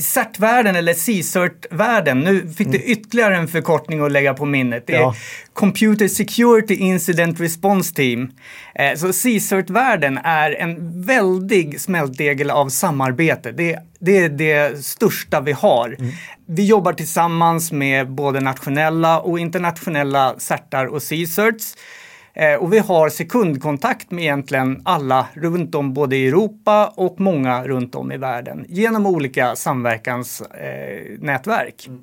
CERT-världen 0.00 0.76
eller 0.76 0.94
C-cert-världen, 0.94 2.20
nu 2.20 2.48
fick 2.48 2.66
du 2.66 2.76
mm. 2.78 2.90
ytterligare 2.90 3.36
en 3.36 3.48
förkortning 3.48 4.00
att 4.00 4.12
lägga 4.12 4.34
på 4.34 4.44
minnet. 4.44 4.86
Det 4.86 4.94
är 4.94 5.00
ja. 5.00 5.14
Computer 5.52 6.08
Security 6.08 6.74
Incident 6.74 7.40
Response 7.40 7.94
Team. 7.94 8.30
Eh, 8.74 8.94
så 8.94 9.12
C-cert-världen 9.12 10.18
är 10.24 10.50
en 10.50 11.02
väldig 11.02 11.80
smältdegel 11.80 12.50
av 12.50 12.68
samarbete. 12.68 13.52
Det, 13.52 13.78
det 13.98 14.18
är 14.18 14.28
det 14.28 14.84
största 14.84 15.40
vi 15.40 15.52
har. 15.52 15.96
Mm. 15.98 16.12
Vi 16.46 16.66
jobbar 16.66 16.92
tillsammans 16.92 17.72
med 17.72 18.10
både 18.10 18.40
nationella 18.40 19.20
och 19.20 19.38
internationella 19.38 20.34
certar 20.38 20.86
och 20.86 21.02
C-certs. 21.02 21.74
Eh, 22.34 22.54
och 22.54 22.72
vi 22.72 22.78
har 22.78 23.08
sekundkontakt 23.08 24.10
med 24.10 24.24
egentligen 24.24 24.82
alla 24.84 25.26
runt 25.34 25.74
om 25.74 25.94
både 25.94 26.16
i 26.16 26.28
Europa 26.28 26.92
och 26.96 27.20
många 27.20 27.66
runt 27.66 27.94
om 27.94 28.12
i 28.12 28.16
världen 28.16 28.64
genom 28.68 29.06
olika 29.06 29.56
samverkansnätverk. 29.56 31.86
Mm. 31.86 32.02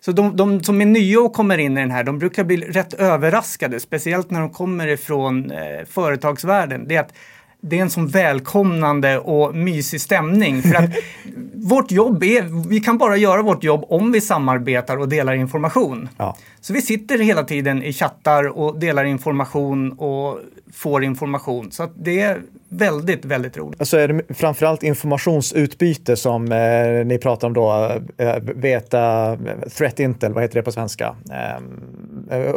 Så 0.00 0.12
de, 0.12 0.36
de, 0.36 0.62
som 0.62 0.80
är 0.80 0.86
nya 0.86 1.20
och 1.20 1.32
kommer 1.32 1.58
in 1.58 1.78
i 1.78 1.80
den 1.80 1.90
här, 1.90 2.04
de 2.04 2.18
brukar 2.18 2.44
bli 2.44 2.56
rätt 2.56 2.94
överraskade, 2.94 3.80
speciellt 3.80 4.30
när 4.30 4.40
de 4.40 4.50
kommer 4.50 4.86
ifrån 4.86 5.50
eh, 5.50 5.84
företagsvärlden. 5.88 6.88
Det 6.88 6.96
är 6.96 7.00
att 7.00 7.14
det 7.60 7.78
är 7.78 7.82
en 7.82 7.90
sån 7.90 8.08
välkomnande 8.08 9.18
och 9.18 9.54
mysig 9.54 10.00
stämning. 10.00 10.62
För 10.62 10.74
att 10.74 10.90
vårt 11.54 11.90
jobb 11.90 12.22
är, 12.22 12.68
vi 12.68 12.80
kan 12.80 12.98
bara 12.98 13.16
göra 13.16 13.42
vårt 13.42 13.64
jobb 13.64 13.84
om 13.88 14.12
vi 14.12 14.20
samarbetar 14.20 14.96
och 14.96 15.08
delar 15.08 15.34
information. 15.34 16.08
Ja. 16.16 16.36
Så 16.60 16.72
vi 16.72 16.82
sitter 16.82 17.18
hela 17.18 17.44
tiden 17.44 17.82
i 17.82 17.92
chattar 17.92 18.58
och 18.58 18.78
delar 18.78 19.04
information 19.04 19.92
och 19.92 20.38
får 20.72 21.04
information. 21.04 21.70
Så 21.70 21.88
det 21.96 22.20
är 22.20 22.42
väldigt, 22.68 23.24
väldigt 23.24 23.56
roligt. 23.56 23.80
Alltså 23.80 23.98
är 23.98 24.08
det 24.08 24.34
framförallt 24.34 24.82
informationsutbyte 24.82 26.16
som 26.16 26.52
eh, 26.52 27.06
ni 27.06 27.18
pratar 27.22 27.46
om 27.46 27.54
då? 27.54 27.92
Eh, 28.16 28.36
veta, 28.54 29.36
threat 29.76 30.00
intel, 30.00 30.32
vad 30.32 30.42
heter 30.42 30.54
det 30.54 30.62
på 30.62 30.72
svenska? 30.72 31.16
Eh, 31.30 32.38
eh 32.38 32.54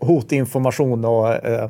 hotinformation 0.00 1.04
och 1.04 1.46
eh, 1.46 1.68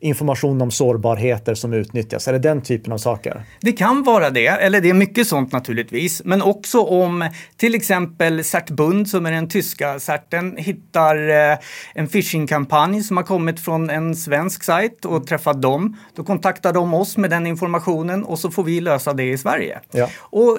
information 0.00 0.62
om 0.62 0.70
sårbarheter 0.70 1.54
som 1.54 1.72
utnyttjas. 1.72 2.28
Är 2.28 2.32
det 2.32 2.38
den 2.38 2.62
typen 2.62 2.92
av 2.92 2.98
saker? 2.98 3.42
Det 3.60 3.72
kan 3.72 4.02
vara 4.02 4.30
det, 4.30 4.46
eller 4.46 4.80
det 4.80 4.90
är 4.90 4.94
mycket 4.94 5.26
sånt 5.26 5.52
naturligtvis. 5.52 6.22
Men 6.24 6.42
också 6.42 6.80
om 6.80 7.28
till 7.56 7.74
exempel 7.74 8.44
Certbund 8.44 9.08
som 9.08 9.26
är 9.26 9.32
den 9.32 9.48
tyska 9.48 10.00
certen 10.00 10.56
hittar 10.56 11.28
eh, 11.28 11.58
en 11.94 12.08
phishingkampanj 12.08 13.02
som 13.02 13.16
har 13.16 13.24
kommit 13.24 13.60
från 13.60 13.90
en 13.90 14.16
svensk 14.16 14.64
sajt 14.64 15.04
och 15.04 15.26
träffat 15.26 15.62
dem. 15.62 15.96
Då 16.14 16.24
kontaktar 16.24 16.72
de 16.72 16.94
oss 16.94 17.16
med 17.16 17.29
den 17.30 17.46
informationen 17.46 18.24
och 18.24 18.38
så 18.38 18.50
får 18.50 18.64
vi 18.64 18.80
lösa 18.80 19.12
det 19.12 19.30
i 19.30 19.38
Sverige. 19.38 19.80
Ja. 19.90 20.08
Och 20.18 20.58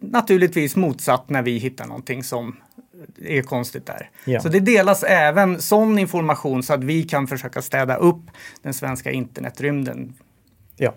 naturligtvis 0.00 0.76
motsatt 0.76 1.30
när 1.30 1.42
vi 1.42 1.58
hittar 1.58 1.86
någonting 1.86 2.24
som 2.24 2.56
är 3.24 3.42
konstigt 3.42 3.86
där. 3.86 4.10
Ja. 4.24 4.40
Så 4.40 4.48
det 4.48 4.60
delas 4.60 5.02
även 5.02 5.60
sån 5.60 5.98
information 5.98 6.62
så 6.62 6.74
att 6.74 6.84
vi 6.84 7.02
kan 7.02 7.26
försöka 7.26 7.62
städa 7.62 7.96
upp 7.96 8.22
den 8.62 8.74
svenska 8.74 9.10
internetrymden. 9.10 10.14
Ja. 10.76 10.94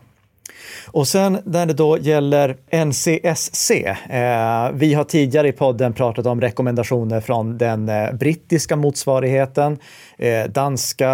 Och 0.88 1.08
sen 1.08 1.38
när 1.46 1.66
det 1.66 1.74
då 1.74 1.98
gäller 1.98 2.58
NCSC. 2.86 3.72
Eh, 3.72 4.72
vi 4.74 4.94
har 4.94 5.04
tidigare 5.04 5.48
i 5.48 5.52
podden 5.52 5.94
pratat 5.94 6.26
om 6.26 6.42
rekommendationer 6.42 7.22
från 7.22 7.58
den 7.58 7.90
eh, 7.90 8.14
brittiska 8.14 8.76
motsvarigheten. 8.76 9.78
Eh, 10.18 10.46
danska, 10.50 11.10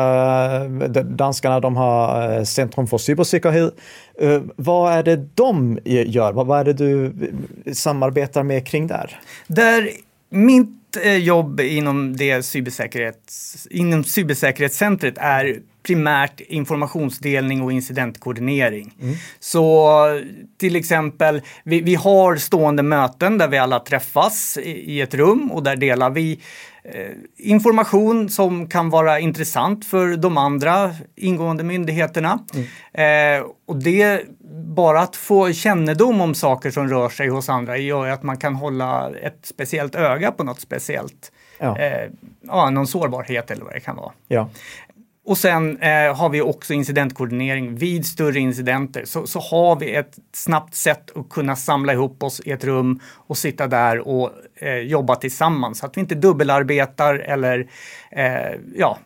danskarna 1.04 1.60
de 1.60 1.76
har 1.76 2.32
eh, 2.38 2.44
Centrum 2.44 2.88
för 2.88 2.98
cybersäkerhet. 2.98 3.74
Eh, 4.20 4.42
vad 4.56 4.94
är 4.94 5.04
det 5.04 5.16
de 5.36 5.80
eh, 5.86 6.10
gör? 6.10 6.34
Vad, 6.34 6.48
vad 6.48 6.60
är 6.60 6.64
det 6.64 6.74
du 6.74 7.06
eh, 7.06 7.74
samarbetar 7.74 8.44
med 8.44 8.68
kring 8.68 8.88
där? 8.88 9.20
Där 9.48 9.90
mitt 10.30 10.78
jobb 11.20 11.60
inom 11.60 12.18
det 12.18 12.44
cybersäkerhets, 12.44 13.68
inom 13.72 14.04
cybersäkerhetscentret 14.04 15.18
är 15.18 15.60
primärt 15.84 16.40
informationsdelning 16.40 17.62
och 17.62 17.72
incidentkoordinering. 17.72 18.94
Mm. 19.02 19.16
Så 19.40 19.98
till 20.58 20.76
exempel, 20.76 21.42
vi, 21.64 21.82
vi, 21.82 21.96
har 21.96 22.36
stående 22.36 22.84
möten 22.84 23.38
där 23.38 23.48
vi 23.48 23.58
alla 23.58 23.80
träffas 23.80 24.58
i, 24.58 24.70
i 24.70 25.02
ett 25.02 25.14
rum 25.14 25.52
och 25.52 25.64
där 25.64 25.76
delar 25.76 26.10
vi 26.10 26.40
eh, 26.84 27.12
information 27.38 28.30
som 28.30 28.68
kan 28.68 28.90
vara 28.90 29.20
intressant 29.20 29.86
för 29.86 30.18
de 30.18 30.38
andra 30.38 30.96
ingående 31.16 31.64
myndigheterna. 31.64 32.40
Mm. 32.54 33.40
Eh, 33.40 33.46
och 33.66 33.76
det, 33.76 34.26
bara 34.76 35.00
att 35.00 35.16
få 35.16 35.54
kännedom 35.54 36.22
om 36.22 36.36
saker 36.36 36.72
som 36.72 36.90
rör 36.90 37.10
sig 37.10 37.28
hos 37.28 37.50
andra 37.50 37.78
gör 37.78 38.08
att 38.08 38.24
man 38.24 38.38
kan 38.38 38.56
hålla 38.56 39.12
ett 39.22 39.40
speciellt 39.44 39.96
öga 39.96 40.32
på 40.32 40.44
något 40.44 40.60
speciellt. 40.60 41.32
Ja. 41.60 41.78
Eh, 41.78 42.10
ja, 42.42 42.70
någon 42.70 42.88
sårbarhet 42.88 43.52
eller 43.52 43.66
vad 43.66 43.74
det 43.74 43.80
kan 43.80 43.96
vara. 43.96 44.12
Ja. 44.28 44.50
Och 45.26 45.38
sen 45.38 45.78
eh, 45.78 46.16
har 46.16 46.30
vi 46.30 46.42
också 46.42 46.74
incidentkoordinering 46.74 47.76
vid 47.76 48.06
större 48.06 48.40
incidenter. 48.40 49.06
Så, 49.06 49.28
så 49.28 49.40
har 49.40 49.80
vi 49.80 49.96
ett 49.96 50.16
snabbt 50.34 50.76
sätt 50.76 51.18
att 51.18 51.30
kunna 51.30 51.56
samla 51.56 51.94
ihop 51.94 52.24
oss 52.24 52.42
i 52.46 52.52
ett 52.52 52.64
rum 52.64 53.00
och 53.28 53.38
sitta 53.38 53.68
där 53.68 54.08
och 54.08 54.30
eh, 54.56 54.78
jobba 54.78 55.16
tillsammans. 55.16 55.80
Så 55.80 55.86
att 55.86 55.98
vi 55.98 56.02
inte 56.02 56.16
dubbelarbetar 56.16 57.16
eller 57.16 57.68
eh, 58.12 58.60
ja, 58.76 58.98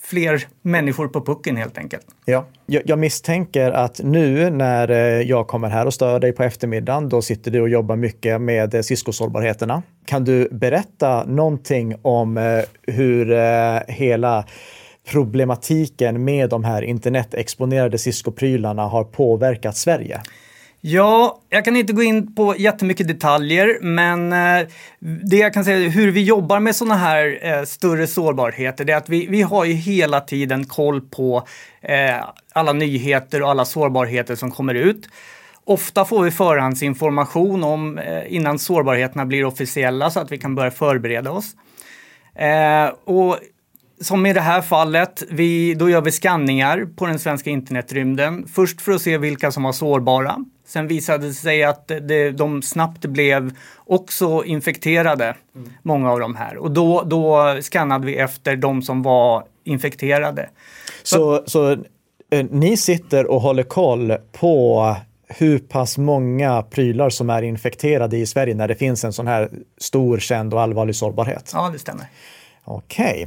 fler 0.00 0.46
människor 0.62 1.08
på 1.08 1.20
pucken 1.20 1.56
helt 1.56 1.78
enkelt. 1.78 2.06
Ja, 2.24 2.46
jag, 2.66 2.82
jag, 2.86 2.98
misstänker 2.98 3.70
att 3.70 4.00
nu 4.02 4.50
när 4.50 4.90
eh, 4.90 4.96
jag 5.22 5.46
kommer 5.46 5.68
här 5.68 5.86
och 5.86 5.94
stör 5.94 6.20
dig 6.20 6.32
på 6.32 6.42
eftermiddagen, 6.42 7.08
då 7.08 7.22
sitter 7.22 7.50
du 7.50 7.60
och 7.60 7.68
jobbar 7.68 7.96
mycket 7.96 8.40
med 8.40 8.74
eh, 8.74 8.82
Cisco-sårbarheterna. 8.82 9.82
Kan 10.04 10.24
du 10.24 10.48
berätta 10.50 11.24
någonting 11.24 11.94
om 12.02 12.38
eh, 12.38 12.44
hur 12.82 13.32
eh, 13.32 13.78
hela 13.88 14.44
problematiken 15.10 16.24
med 16.24 16.50
de 16.50 16.64
här 16.64 16.82
internetexponerade 16.82 17.98
Cisco-prylarna 17.98 18.88
har 18.88 19.04
påverkat 19.04 19.76
Sverige? 19.76 20.20
Ja, 20.86 21.40
jag 21.48 21.64
kan 21.64 21.76
inte 21.76 21.92
gå 21.92 22.02
in 22.02 22.34
på 22.34 22.56
jättemycket 22.56 23.08
detaljer, 23.08 23.78
men 23.80 24.32
eh, 24.32 24.68
det 25.00 25.36
jag 25.36 25.54
kan 25.54 25.64
säga 25.64 25.88
hur 25.88 26.10
vi 26.10 26.22
jobbar 26.22 26.60
med 26.60 26.76
sådana 26.76 26.96
här 26.96 27.38
eh, 27.42 27.64
större 27.64 28.06
sårbarheter, 28.06 28.84
det 28.84 28.92
är 28.92 28.96
att 28.96 29.08
vi, 29.08 29.26
vi 29.26 29.42
har 29.42 29.64
ju 29.64 29.72
hela 29.72 30.20
tiden 30.20 30.64
koll 30.64 31.00
på 31.00 31.46
eh, 31.82 32.24
alla 32.52 32.72
nyheter 32.72 33.42
och 33.42 33.50
alla 33.50 33.64
sårbarheter 33.64 34.36
som 34.36 34.50
kommer 34.50 34.74
ut. 34.74 35.08
Ofta 35.64 36.04
får 36.04 36.22
vi 36.22 36.30
förhandsinformation 36.30 37.64
om 37.64 38.00
innan 38.28 38.58
sårbarheterna 38.58 39.26
blir 39.26 39.44
officiella 39.44 40.10
så 40.10 40.20
att 40.20 40.32
vi 40.32 40.38
kan 40.38 40.54
börja 40.54 40.70
förbereda 40.70 41.30
oss. 41.30 41.54
Eh, 42.34 42.86
och 43.04 43.38
som 44.04 44.26
i 44.26 44.32
det 44.32 44.40
här 44.40 44.62
fallet, 44.62 45.22
vi, 45.30 45.74
då 45.74 45.90
gör 45.90 46.00
vi 46.00 46.10
skanningar 46.10 46.88
på 46.96 47.06
den 47.06 47.18
svenska 47.18 47.50
internetrymden. 47.50 48.46
Först 48.54 48.80
för 48.80 48.92
att 48.92 49.02
se 49.02 49.18
vilka 49.18 49.52
som 49.52 49.62
var 49.62 49.72
sårbara. 49.72 50.36
Sen 50.66 50.88
visade 50.88 51.26
det 51.26 51.32
sig 51.32 51.64
att 51.64 51.88
det, 51.88 52.30
de 52.30 52.62
snabbt 52.62 53.06
blev 53.06 53.52
också 53.76 54.44
infekterade, 54.44 55.34
mm. 55.54 55.72
många 55.82 56.12
av 56.12 56.20
de 56.20 56.34
här. 56.34 56.56
Och 56.56 56.70
då, 56.70 57.02
då 57.02 57.56
skannade 57.62 58.06
vi 58.06 58.16
efter 58.16 58.56
de 58.56 58.82
som 58.82 59.02
var 59.02 59.44
infekterade. 59.64 60.48
Så, 61.02 61.16
så, 61.36 61.42
så 61.46 61.72
eh, 62.30 62.46
ni 62.50 62.76
sitter 62.76 63.26
och 63.26 63.40
håller 63.40 63.62
koll 63.62 64.14
på 64.32 64.96
hur 65.28 65.58
pass 65.58 65.98
många 65.98 66.62
prylar 66.62 67.10
som 67.10 67.30
är 67.30 67.42
infekterade 67.42 68.16
i 68.16 68.26
Sverige 68.26 68.54
när 68.54 68.68
det 68.68 68.74
finns 68.74 69.04
en 69.04 69.12
sån 69.12 69.26
här 69.26 69.50
stor, 69.78 70.18
känd 70.18 70.54
och 70.54 70.60
allvarlig 70.60 70.96
sårbarhet? 70.96 71.50
Ja, 71.54 71.70
det 71.72 71.78
stämmer. 71.78 72.06
Okej. 72.66 73.04
Okay. 73.04 73.26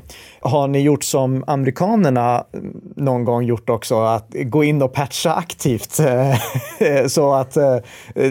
Har 0.52 0.68
ni 0.68 0.80
gjort 0.80 1.04
som 1.04 1.44
amerikanerna 1.48 2.44
mm, 2.54 2.82
någon 2.96 3.26
gång 3.26 3.44
gjort 3.44 3.70
också, 3.70 4.00
att 4.00 4.28
gå 4.30 4.64
in 4.64 4.82
och 4.82 4.94
patcha 4.94 5.34
aktivt 5.34 6.00
eh, 6.00 6.36
så 7.08 7.34
att 7.34 7.58
eh, 7.58 7.78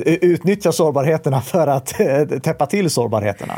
utnyttja 0.04 0.72
sårbarheterna 0.72 1.40
för 1.40 1.66
att 1.66 2.00
eh, 2.00 2.24
täppa 2.24 2.66
till 2.66 2.90
sårbarheterna? 2.90 3.54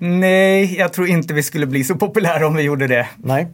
Nej, 0.00 0.76
jag 0.78 0.92
tror 0.92 1.08
inte 1.08 1.34
vi 1.34 1.42
skulle 1.42 1.66
bli 1.66 1.84
så 1.84 1.94
populära 1.94 2.46
om 2.46 2.54
vi 2.54 2.62
gjorde 2.62 2.86
det. 2.86 3.08
Nej, 3.16 3.48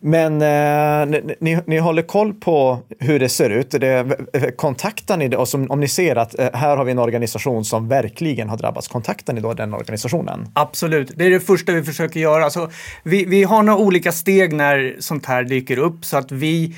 men 0.00 0.42
eh, 0.42 1.20
ni, 1.40 1.58
ni 1.66 1.78
håller 1.78 2.02
koll 2.02 2.34
på 2.34 2.78
hur 2.98 3.18
det 3.18 3.28
ser 3.28 3.50
ut. 3.50 3.70
Det, 3.70 4.06
kontaktar 4.56 5.16
ni? 5.16 5.36
Och 5.36 5.48
som, 5.48 5.70
om 5.70 5.80
ni 5.80 5.88
ser 5.88 6.16
att 6.16 6.38
eh, 6.38 6.48
här 6.54 6.76
har 6.76 6.84
vi 6.84 6.92
en 6.92 6.98
organisation 6.98 7.64
som 7.64 7.88
verkligen 7.88 8.48
har 8.48 8.56
drabbats, 8.56 8.88
kontaktar 8.88 9.32
ni 9.32 9.40
då 9.40 9.54
den 9.54 9.74
organisationen? 9.74 10.48
Absolut, 10.54 11.12
det 11.16 11.24
är 11.24 11.30
det 11.30 11.40
första 11.40 11.72
vi 11.72 11.82
försöker 11.82 12.20
göra. 12.20 12.44
Alltså, 12.44 12.70
vi, 13.02 13.24
vi 13.24 13.42
har 13.42 13.62
några 13.62 13.78
olika 13.78 14.12
steg 14.12 14.52
när 14.52 14.96
sånt 14.98 15.26
här 15.26 15.44
dyker 15.44 15.78
upp 15.78 16.04
så 16.04 16.16
att 16.16 16.32
vi 16.32 16.74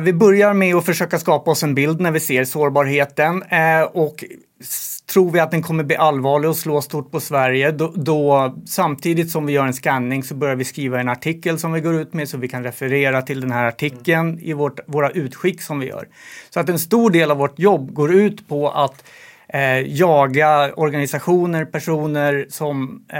vi 0.00 0.12
börjar 0.12 0.54
med 0.54 0.74
att 0.74 0.84
försöka 0.84 1.18
skapa 1.18 1.50
oss 1.50 1.62
en 1.62 1.74
bild 1.74 2.00
när 2.00 2.10
vi 2.10 2.20
ser 2.20 2.44
sårbarheten 2.44 3.42
eh, 3.42 3.82
och 3.82 4.24
tror 5.12 5.30
vi 5.30 5.40
att 5.40 5.50
den 5.50 5.62
kommer 5.62 5.84
bli 5.84 5.96
allvarlig 5.96 6.50
och 6.50 6.56
slå 6.56 6.82
stort 6.82 7.10
på 7.10 7.20
Sverige, 7.20 7.70
då, 7.70 7.92
då, 7.96 8.54
samtidigt 8.66 9.30
som 9.30 9.46
vi 9.46 9.52
gör 9.52 9.66
en 9.66 9.74
scanning 9.74 10.22
så 10.22 10.34
börjar 10.34 10.56
vi 10.56 10.64
skriva 10.64 11.00
en 11.00 11.08
artikel 11.08 11.58
som 11.58 11.72
vi 11.72 11.80
går 11.80 11.94
ut 11.94 12.12
med 12.12 12.28
så 12.28 12.38
vi 12.38 12.48
kan 12.48 12.64
referera 12.64 13.22
till 13.22 13.40
den 13.40 13.52
här 13.52 13.64
artikeln 13.64 14.38
i 14.40 14.52
vårt, 14.52 14.80
våra 14.86 15.10
utskick 15.10 15.62
som 15.62 15.78
vi 15.78 15.86
gör. 15.86 16.08
Så 16.50 16.60
att 16.60 16.68
en 16.68 16.78
stor 16.78 17.10
del 17.10 17.30
av 17.30 17.36
vårt 17.36 17.58
jobb 17.58 17.92
går 17.92 18.14
ut 18.14 18.48
på 18.48 18.70
att 18.70 19.04
eh, 19.48 19.78
jaga 19.78 20.74
organisationer, 20.74 21.64
personer 21.64 22.46
som 22.48 23.04
eh, 23.08 23.18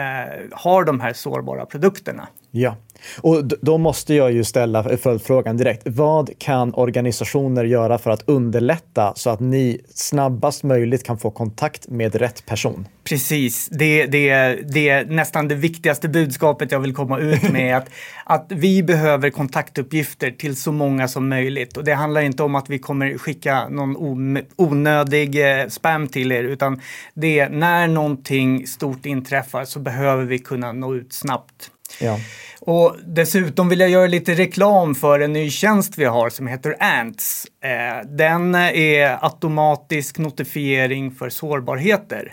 har 0.52 0.84
de 0.84 1.00
här 1.00 1.12
sårbara 1.12 1.66
produkterna. 1.66 2.28
Ja, 2.50 2.76
och 3.20 3.44
då 3.44 3.78
måste 3.78 4.14
jag 4.14 4.32
ju 4.32 4.44
ställa 4.44 4.96
följdfrågan 4.96 5.56
direkt. 5.56 5.82
Vad 5.84 6.38
kan 6.38 6.74
organisationer 6.74 7.64
göra 7.64 7.98
för 7.98 8.10
att 8.10 8.22
underlätta 8.26 9.12
så 9.16 9.30
att 9.30 9.40
ni 9.40 9.80
snabbast 9.94 10.62
möjligt 10.62 11.04
kan 11.04 11.18
få 11.18 11.30
kontakt 11.30 11.88
med 11.88 12.14
rätt 12.14 12.46
person? 12.46 12.88
Precis, 13.04 13.68
det, 13.68 14.06
det, 14.06 14.54
det 14.72 14.88
är 14.88 15.04
nästan 15.04 15.48
det 15.48 15.54
viktigaste 15.54 16.08
budskapet 16.08 16.72
jag 16.72 16.80
vill 16.80 16.94
komma 16.94 17.18
ut 17.18 17.52
med. 17.52 17.76
att, 17.76 17.90
att 18.24 18.46
vi 18.48 18.82
behöver 18.82 19.30
kontaktuppgifter 19.30 20.30
till 20.30 20.56
så 20.56 20.72
många 20.72 21.08
som 21.08 21.28
möjligt. 21.28 21.76
Och 21.76 21.84
det 21.84 21.94
handlar 21.94 22.20
inte 22.20 22.42
om 22.42 22.54
att 22.54 22.70
vi 22.70 22.78
kommer 22.78 23.18
skicka 23.18 23.68
någon 23.68 23.96
onödig 24.56 25.60
eh, 25.60 25.68
spam 25.68 26.08
till 26.08 26.32
er, 26.32 26.44
utan 26.44 26.80
det 27.14 27.38
är 27.38 27.50
när 27.50 27.86
någonting 27.86 28.66
stort 28.66 29.06
inträffar 29.06 29.64
så 29.64 29.78
behöver 29.78 30.24
vi 30.24 30.38
kunna 30.38 30.72
nå 30.72 30.94
ut 30.94 31.12
snabbt. 31.12 31.70
Ja. 32.02 32.18
Och 32.64 32.96
dessutom 33.06 33.68
vill 33.68 33.80
jag 33.80 33.90
göra 33.90 34.06
lite 34.06 34.34
reklam 34.34 34.94
för 34.94 35.20
en 35.20 35.32
ny 35.32 35.50
tjänst 35.50 35.98
vi 35.98 36.04
har 36.04 36.30
som 36.30 36.46
heter 36.46 36.76
Ants. 36.80 37.46
Eh, 37.64 38.08
den 38.08 38.54
är 38.54 39.24
automatisk 39.24 40.18
notifiering 40.18 41.10
för 41.10 41.28
sårbarheter. 41.28 42.32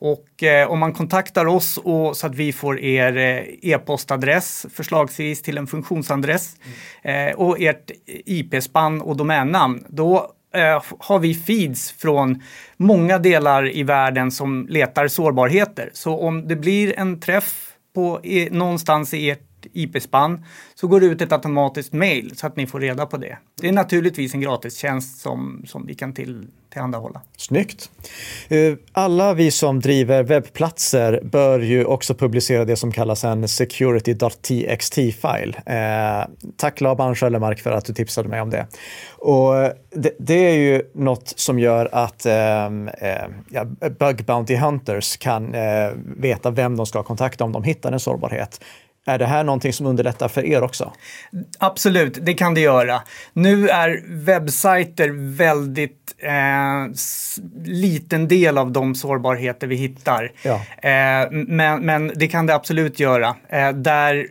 Och 0.00 0.42
eh, 0.42 0.70
om 0.70 0.78
man 0.78 0.92
kontaktar 0.92 1.46
oss 1.46 1.76
och, 1.76 2.16
så 2.16 2.26
att 2.26 2.34
vi 2.34 2.52
får 2.52 2.80
er 2.80 3.16
eh, 3.16 3.72
e-postadress, 3.72 4.66
förslagsvis 4.74 5.42
till 5.42 5.58
en 5.58 5.66
funktionsadress, 5.66 6.56
mm. 7.02 7.28
eh, 7.28 7.34
och 7.34 7.60
ert 7.60 7.90
IP-spann 8.06 9.00
och 9.00 9.16
domännamn, 9.16 9.84
då 9.88 10.32
har 10.98 11.18
vi 11.18 11.34
feeds 11.34 11.92
från 11.92 12.42
många 12.76 13.18
delar 13.18 13.76
i 13.76 13.82
världen 13.82 14.30
som 14.30 14.66
letar 14.70 15.08
sårbarheter. 15.08 15.90
Så 15.92 16.18
om 16.18 16.48
det 16.48 16.56
blir 16.56 16.98
en 16.98 17.20
träff 17.20 17.69
på, 18.00 18.20
någonstans 18.50 19.14
i 19.14 19.30
ert 19.30 19.49
IP-spann 19.72 20.44
så 20.74 20.86
går 20.86 21.00
det 21.00 21.06
ut 21.06 21.22
ett 21.22 21.32
automatiskt 21.32 21.92
mail 21.92 22.36
så 22.36 22.46
att 22.46 22.56
ni 22.56 22.66
får 22.66 22.80
reda 22.80 23.06
på 23.06 23.16
det. 23.16 23.38
Det 23.60 23.68
är 23.68 23.72
naturligtvis 23.72 24.34
en 24.34 24.40
gratistjänst 24.40 25.20
som, 25.20 25.62
som 25.66 25.86
vi 25.86 25.94
kan 25.94 26.12
till, 26.12 26.46
tillhandahålla. 26.72 27.20
Snyggt! 27.36 27.90
Eh, 28.48 28.74
alla 28.92 29.34
vi 29.34 29.50
som 29.50 29.80
driver 29.80 30.22
webbplatser 30.22 31.20
bör 31.22 31.60
ju 31.60 31.84
också 31.84 32.14
publicera 32.14 32.64
det 32.64 32.76
som 32.76 32.92
kallas 32.92 33.24
en 33.24 33.48
security.txt-file. 33.48 35.54
Eh, 35.66 36.24
tack 36.56 36.80
Laban 36.80 37.14
Schöllemark 37.14 37.60
för 37.60 37.72
att 37.72 37.84
du 37.84 37.94
tipsade 37.94 38.28
mig 38.28 38.40
om 38.40 38.50
det. 38.50 38.66
Och 39.10 39.56
eh, 39.56 39.72
det, 39.90 40.12
det 40.18 40.46
är 40.46 40.56
ju 40.56 40.82
något 40.94 41.32
som 41.36 41.58
gör 41.58 41.88
att 41.92 42.26
eh, 42.26 42.64
eh, 42.64 43.28
ja, 43.50 43.64
Bug 43.98 44.24
Bounty 44.24 44.56
Hunters 44.56 45.16
kan 45.16 45.54
eh, 45.54 45.90
veta 46.16 46.50
vem 46.50 46.76
de 46.76 46.86
ska 46.86 47.02
kontakta 47.02 47.44
om 47.44 47.52
de 47.52 47.64
hittar 47.64 47.92
en 47.92 48.00
sårbarhet. 48.00 48.60
Är 49.10 49.18
det 49.18 49.26
här 49.26 49.44
någonting 49.44 49.72
som 49.72 49.86
underlättar 49.86 50.28
för 50.28 50.44
er 50.44 50.62
också? 50.62 50.92
Absolut, 51.58 52.18
det 52.22 52.34
kan 52.34 52.54
det 52.54 52.60
göra. 52.60 53.02
Nu 53.32 53.68
är 53.68 54.02
webbsajter 54.06 55.36
väldigt 55.36 56.14
eh, 56.18 56.92
liten 57.64 58.28
del 58.28 58.58
av 58.58 58.72
de 58.72 58.94
sårbarheter 58.94 59.66
vi 59.66 59.76
hittar. 59.76 60.32
Ja. 60.42 60.54
Eh, 60.88 61.30
men, 61.30 61.86
men 61.86 62.12
det 62.14 62.28
kan 62.28 62.46
det 62.46 62.54
absolut 62.54 63.00
göra. 63.00 63.36
Eh, 63.48 63.72
där 63.72 64.26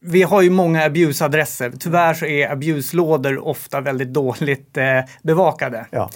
vi 0.00 0.22
har 0.22 0.42
ju 0.42 0.50
många 0.50 0.84
abuse-adresser. 0.84 1.72
Tyvärr 1.80 2.14
så 2.14 2.26
är 2.26 2.50
abuse-lådor 2.50 3.48
ofta 3.48 3.80
väldigt 3.80 4.12
dåligt 4.12 4.76
eh, 4.76 5.00
bevakade. 5.22 5.86
Ja. 5.90 6.10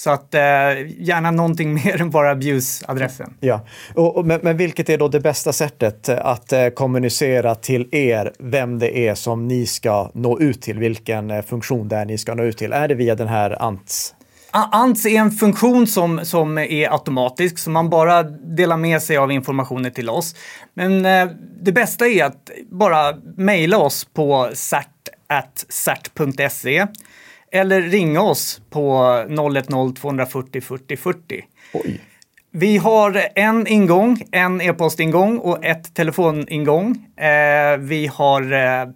Så 0.00 0.10
att 0.10 0.34
eh, 0.34 0.40
gärna 0.98 1.30
någonting 1.30 1.74
mer 1.84 2.00
än 2.00 2.10
bara 2.10 2.30
abuse-adressen. 2.30 3.34
Ja, 3.40 3.66
och, 3.94 4.16
och, 4.16 4.26
men, 4.26 4.40
men, 4.42 4.56
vilket 4.56 4.88
är 4.88 4.98
då 4.98 5.08
det 5.08 5.20
bästa 5.20 5.52
sättet 5.52 6.08
att 6.08 6.52
eh, 6.52 6.68
kommunicera 6.68 7.54
till 7.54 7.88
er 7.92 8.32
vem 8.38 8.78
det 8.78 8.98
är 8.98 9.14
som 9.14 9.48
ni 9.48 9.66
ska 9.66 10.10
nå 10.14 10.40
ut 10.40 10.62
till, 10.62 10.78
vilken 10.78 11.30
eh, 11.30 11.42
funktion 11.42 11.92
är 11.92 12.04
ni 12.04 12.18
ska 12.18 12.34
nå 12.34 12.42
ut 12.42 12.58
till? 12.58 12.72
Är 12.72 12.88
det 12.88 12.94
via 12.94 13.14
den 13.14 13.28
här 13.28 13.62
ANTS? 13.62 14.14
ANTS 14.50 15.06
är 15.06 15.18
en 15.18 15.30
funktion 15.30 15.86
som, 15.86 16.20
som 16.24 16.58
är 16.58 16.92
automatisk, 16.92 17.58
så 17.58 17.70
man 17.70 17.90
bara 17.90 18.22
delar 18.22 18.76
med 18.76 19.02
sig 19.02 19.16
av 19.16 19.32
informationen 19.32 19.92
till 19.92 20.10
oss. 20.10 20.34
Men 20.74 21.06
eh, 21.06 21.28
det 21.62 21.72
bästa 21.72 22.06
är 22.06 22.24
att 22.24 22.50
bara 22.70 23.14
mejla 23.36 23.78
oss 23.78 24.04
på 24.04 24.50
cert.cert.se 24.54 24.86
eller 27.52 27.82
ringa 27.82 28.22
oss 28.22 28.60
på 28.70 28.98
010-240 29.28 30.60
40 30.60 30.96
40. 30.96 31.44
Oj. 31.72 32.00
Vi 32.52 32.76
har 32.76 33.26
en 33.34 33.66
ingång, 33.66 34.22
en 34.30 34.60
e-postingång 34.60 35.38
och 35.38 35.64
ett 35.64 35.94
telefoningång. 35.94 37.06
Eh, 37.16 37.78
vi 37.78 38.06
har 38.06 38.52
eh, 38.52 38.88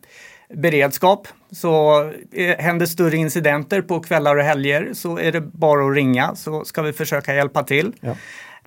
beredskap. 0.55 1.29
Så 1.51 2.01
eh, 2.33 2.59
händer 2.59 2.87
större 2.87 3.17
incidenter 3.17 3.83
på 3.83 4.01
kvällar 4.01 4.37
och 4.37 4.43
helger 4.43 4.91
så 4.93 5.19
är 5.19 5.33
det 5.33 5.41
bara 5.41 5.87
att 5.87 5.97
ringa 5.97 6.35
så 6.35 6.65
ska 6.65 6.83
vi 6.83 6.93
försöka 6.93 7.35
hjälpa 7.35 7.63
till. 7.63 7.93
Ja. 8.01 8.17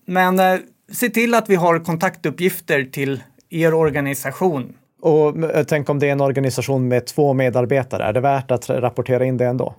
Men 0.05 0.39
eh, 0.39 0.59
se 0.91 1.09
till 1.09 1.33
att 1.33 1.49
vi 1.49 1.55
har 1.55 1.79
kontaktuppgifter 1.79 2.83
till 2.83 3.23
er 3.49 3.73
organisation. 3.73 4.73
Och 5.01 5.35
tänk 5.67 5.89
om 5.89 5.99
det 5.99 6.07
är 6.07 6.11
en 6.11 6.21
organisation 6.21 6.87
med 6.87 7.05
två 7.05 7.33
medarbetare, 7.33 8.03
är 8.03 8.13
det 8.13 8.19
värt 8.19 8.51
att 8.51 8.69
rapportera 8.69 9.25
in 9.25 9.37
det 9.37 9.45
ändå? 9.45 9.75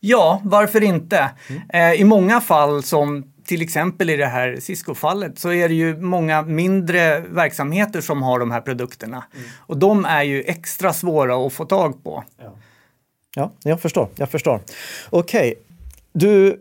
Ja, 0.00 0.40
varför 0.44 0.82
inte? 0.82 1.30
Mm. 1.48 1.62
Eh, 1.68 2.00
I 2.00 2.04
många 2.04 2.40
fall 2.40 2.82
som 2.82 3.32
till 3.44 3.62
exempel 3.62 4.10
i 4.10 4.16
det 4.16 4.26
här 4.26 4.56
Cisco-fallet 4.60 5.38
så 5.38 5.52
är 5.52 5.68
det 5.68 5.74
ju 5.74 5.96
många 5.96 6.42
mindre 6.42 7.20
verksamheter 7.20 8.00
som 8.00 8.22
har 8.22 8.38
de 8.38 8.50
här 8.50 8.60
produkterna. 8.60 9.24
Mm. 9.34 9.48
Och 9.58 9.76
de 9.76 10.04
är 10.04 10.22
ju 10.22 10.42
extra 10.42 10.92
svåra 10.92 11.46
att 11.46 11.52
få 11.52 11.64
tag 11.64 12.04
på. 12.04 12.24
Ja, 12.38 12.52
ja 13.34 13.52
jag 13.62 13.80
förstår. 13.80 14.08
Jag 14.14 14.30
förstår. 14.30 14.60
Okej, 15.10 15.50
okay. 15.50 15.54
du 16.12 16.60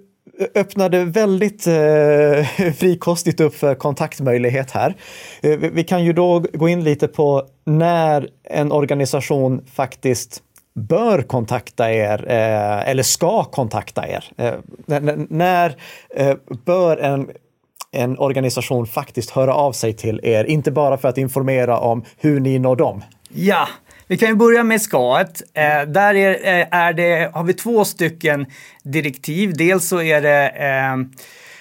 öppnade 0.55 1.05
väldigt 1.05 1.67
eh, 1.67 1.73
frikostigt 2.77 3.39
upp 3.39 3.55
för 3.55 3.75
kontaktmöjlighet 3.75 4.71
här. 4.71 4.95
Eh, 5.41 5.57
vi 5.57 5.83
kan 5.83 6.03
ju 6.03 6.13
då 6.13 6.39
gå 6.39 6.69
in 6.69 6.83
lite 6.83 7.07
på 7.07 7.47
när 7.65 8.29
en 8.43 8.71
organisation 8.71 9.65
faktiskt 9.73 10.41
bör 10.75 11.21
kontakta 11.21 11.93
er 11.93 12.25
eh, 12.27 12.89
eller 12.89 13.03
ska 13.03 13.43
kontakta 13.43 14.07
er. 14.07 14.25
Eh, 14.37 14.53
när 15.29 15.75
eh, 16.15 16.35
bör 16.65 16.97
en, 16.97 17.29
en 17.91 18.19
organisation 18.19 18.87
faktiskt 18.87 19.29
höra 19.29 19.53
av 19.53 19.71
sig 19.71 19.93
till 19.93 20.19
er? 20.23 20.43
Inte 20.43 20.71
bara 20.71 20.97
för 20.97 21.07
att 21.07 21.17
informera 21.17 21.79
om 21.79 22.03
hur 22.17 22.39
ni 22.39 22.59
når 22.59 22.75
dem. 22.75 23.03
Ja, 23.29 23.67
vi 24.07 24.17
kan 24.17 24.29
ju 24.29 24.35
börja 24.35 24.63
med 24.63 24.81
SKAET. 24.81 25.41
Eh, 25.53 25.81
där 25.81 26.15
är, 26.15 26.33
eh, 26.33 26.67
är 26.71 26.93
det, 26.93 27.31
har 27.33 27.43
vi 27.43 27.53
två 27.53 27.85
stycken 27.85 28.45
direktiv. 28.83 29.53
Dels 29.57 29.87
så 29.87 30.01
är 30.01 30.21
det 30.21 30.49
eh, 30.49 30.97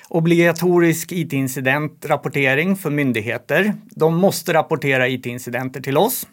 obligatorisk 0.08 1.12
it-incidentrapportering 1.12 2.76
för 2.76 2.90
myndigheter. 2.90 3.74
De 3.90 4.16
måste 4.16 4.52
rapportera 4.52 5.08
it-incidenter 5.08 5.80
till 5.80 5.96
oss. 5.96 6.26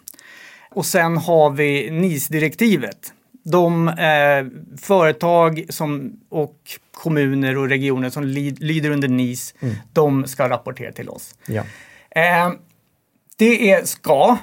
Och 0.71 0.85
sen 0.85 1.17
har 1.17 1.49
vi 1.49 1.91
NIS-direktivet. 1.91 3.13
De 3.43 3.87
eh, 3.87 4.77
företag 4.81 5.65
som, 5.69 6.19
och 6.29 6.55
kommuner 6.91 7.57
och 7.57 7.69
regioner 7.69 8.09
som 8.09 8.23
lyder 8.59 8.89
under 8.89 9.07
NIS, 9.07 9.55
mm. 9.59 9.75
de 9.93 10.27
ska 10.27 10.49
rapportera 10.49 10.91
till 10.91 11.09
oss. 11.09 11.35
Ja. 11.45 11.63
Eh, 12.09 12.51
det 13.37 13.71
är 13.71 13.85
ska. 13.85 14.37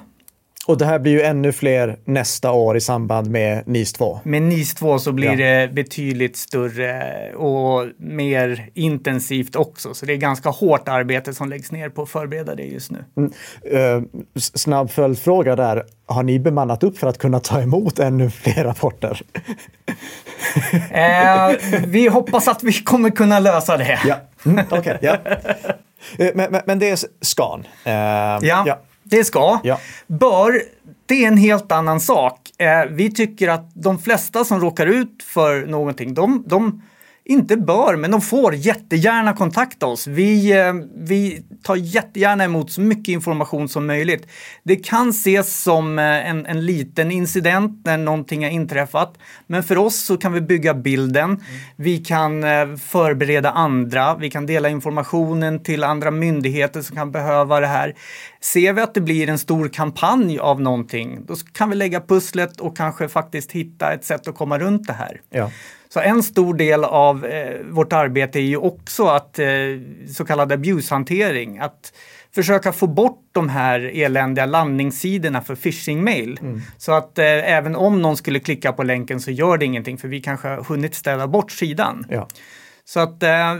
Och 0.68 0.78
det 0.78 0.86
här 0.86 0.98
blir 0.98 1.12
ju 1.12 1.22
ännu 1.22 1.52
fler 1.52 1.96
nästa 2.04 2.52
år 2.52 2.76
i 2.76 2.80
samband 2.80 3.30
med 3.30 3.68
NIS 3.68 3.92
2. 3.92 4.20
Med 4.24 4.42
NIS 4.42 4.74
2 4.74 4.98
så 4.98 5.12
blir 5.12 5.28
Ja. 5.28 5.36
det 5.36 5.72
betydligt 5.72 6.36
större 6.36 7.32
och 7.34 7.86
mer 7.98 8.68
intensivt 8.74 9.56
också. 9.56 9.94
Så 9.94 10.06
det 10.06 10.12
är 10.12 10.16
ganska 10.16 10.48
hårt 10.48 10.88
arbete 10.88 11.34
som 11.34 11.48
läggs 11.48 11.72
ner 11.72 11.88
på 11.88 12.02
att 12.02 12.08
förbereda 12.08 12.54
det 12.54 12.62
just 12.64 12.90
nu. 12.90 13.04
Eh, 13.72 14.02
s- 14.36 14.58
snabb 14.58 14.90
följdfråga 14.90 15.56
där. 15.56 15.84
Har 16.06 16.22
ni 16.22 16.38
bemannat 16.38 16.82
upp 16.82 16.98
för 16.98 17.06
att 17.06 17.18
kunna 17.18 17.40
ta 17.40 17.60
emot 17.60 17.98
ännu 17.98 18.30
fler 18.30 18.64
rapporter? 18.64 19.20
Eh, 20.90 21.50
vi 21.86 22.08
hoppas 22.08 22.48
att 22.48 22.62
vi 22.62 22.72
kommer 22.72 23.10
kunna 23.10 23.38
lösa 23.38 23.76
det. 23.76 23.98
Ja, 24.06 24.16
mm, 24.46 24.64
okej. 24.70 24.98
ja. 25.00 25.16
Eh, 26.18 26.28
men, 26.34 26.52
men, 26.52 26.60
men 26.66 26.78
det 26.78 26.90
är 26.90 26.98
Scan. 27.20 27.64
Eh, 27.84 27.92
Ja, 28.48 28.78
det 29.10 29.24
ska. 29.24 29.60
Ja. 29.62 29.80
Bör, 30.06 30.62
det 31.06 31.24
är 31.24 31.28
en 31.28 31.36
helt 31.36 31.72
annan 31.72 32.00
sak. 32.00 32.40
Eh, 32.58 32.84
vi 32.90 33.10
tycker 33.10 33.48
att 33.48 33.70
de 33.74 33.98
flesta 33.98 34.44
som 34.44 34.60
råkar 34.60 34.86
ut 34.86 35.22
för 35.22 35.66
någonting, 35.66 36.14
de, 36.14 36.44
de 36.46 36.82
inte 37.28 37.56
bör, 37.56 37.96
men 37.96 38.10
de 38.10 38.20
får 38.20 38.54
jättegärna 38.54 39.32
kontakta 39.32 39.86
oss. 39.86 40.06
Vi, 40.06 40.52
eh, 40.52 40.74
vi 40.94 41.42
tar 41.62 41.76
jättegärna 41.76 42.44
emot 42.44 42.70
så 42.70 42.80
mycket 42.80 43.08
information 43.08 43.68
som 43.68 43.86
möjligt. 43.86 44.26
Det 44.62 44.76
kan 44.76 45.08
ses 45.08 45.62
som 45.62 45.98
eh, 45.98 46.30
en, 46.30 46.46
en 46.46 46.66
liten 46.66 47.10
incident 47.10 47.84
när 47.84 47.98
någonting 47.98 48.44
har 48.44 48.50
inträffat, 48.50 49.18
men 49.46 49.62
för 49.62 49.78
oss 49.78 50.04
så 50.04 50.16
kan 50.16 50.32
vi 50.32 50.40
bygga 50.40 50.74
bilden. 50.74 51.44
Vi 51.76 51.98
kan 51.98 52.44
eh, 52.44 52.76
förbereda 52.76 53.50
andra. 53.50 54.14
Vi 54.14 54.30
kan 54.30 54.46
dela 54.46 54.68
informationen 54.68 55.62
till 55.62 55.84
andra 55.84 56.10
myndigheter 56.10 56.82
som 56.82 56.96
kan 56.96 57.12
behöva 57.12 57.60
det 57.60 57.66
här. 57.66 57.94
Ser 58.40 58.72
vi 58.72 58.80
att 58.80 58.94
det 58.94 59.00
blir 59.00 59.28
en 59.28 59.38
stor 59.38 59.68
kampanj 59.68 60.38
av 60.38 60.60
någonting, 60.60 61.26
då 61.26 61.34
kan 61.52 61.70
vi 61.70 61.76
lägga 61.76 62.00
pusslet 62.00 62.60
och 62.60 62.76
kanske 62.76 63.08
faktiskt 63.08 63.52
hitta 63.52 63.92
ett 63.92 64.04
sätt 64.04 64.28
att 64.28 64.34
komma 64.34 64.58
runt 64.58 64.86
det 64.86 64.92
här. 64.92 65.20
Ja. 65.30 65.50
Så 65.96 66.00
en 66.00 66.22
stor 66.22 66.54
del 66.54 66.84
av 66.84 67.24
eh, 67.24 67.60
vårt 67.64 67.92
arbete 67.92 68.38
är 68.38 68.42
ju 68.42 68.56
också 68.56 69.06
att 69.06 69.38
eh, 69.38 69.46
så 70.08 70.24
kallad 70.24 70.52
abuse-hantering. 70.52 71.58
Att 71.58 71.92
försöka 72.34 72.72
få 72.72 72.86
bort 72.86 73.28
de 73.32 73.48
här 73.48 73.80
eländiga 73.94 74.46
landningssidorna 74.46 75.42
för 75.42 75.54
phishing-mail. 75.54 76.38
Så 76.78 76.92
att 76.92 77.18
eh, 77.18 77.24
även 77.26 77.76
om 77.76 78.02
någon 78.02 78.16
skulle 78.16 78.38
klicka 78.40 78.72
på 78.72 78.82
länken 78.82 79.20
så 79.20 79.30
gör 79.30 79.58
det 79.58 79.64
ingenting 79.64 79.98
för 79.98 80.08
vi 80.08 80.20
kanske 80.20 80.48
har 80.48 80.62
hunnit 80.62 80.94
städa 80.94 81.26
bort 81.26 81.50
sidan. 81.50 82.04
Ja. 82.08 82.28
Så 82.84 83.00
att, 83.00 83.22
eh, 83.22 83.56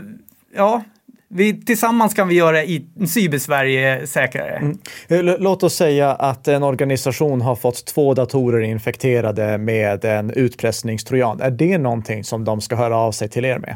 ja, 0.55 0.83
vi, 1.29 1.61
tillsammans 1.61 2.13
kan 2.13 2.27
vi 2.27 2.35
göra 2.35 2.63
i 2.63 2.85
Cybersverige 3.07 4.07
säkrare. 4.07 4.73
Eh, 5.07 5.19
l- 5.19 5.37
Låt 5.39 5.63
oss 5.63 5.75
säga 5.75 6.11
att 6.13 6.47
en 6.47 6.63
organisation 6.63 7.41
har 7.41 7.55
fått 7.55 7.85
två 7.85 8.13
datorer 8.13 8.59
infekterade 8.61 9.57
med 9.57 10.05
en 10.05 10.31
utpressningstrojan. 10.31 11.41
Är 11.41 11.51
det 11.51 11.77
någonting 11.77 12.23
som 12.23 12.43
de 12.45 12.61
ska 12.61 12.75
höra 12.75 12.97
av 12.97 13.11
sig 13.11 13.29
till 13.29 13.45
er 13.45 13.59
med? 13.59 13.75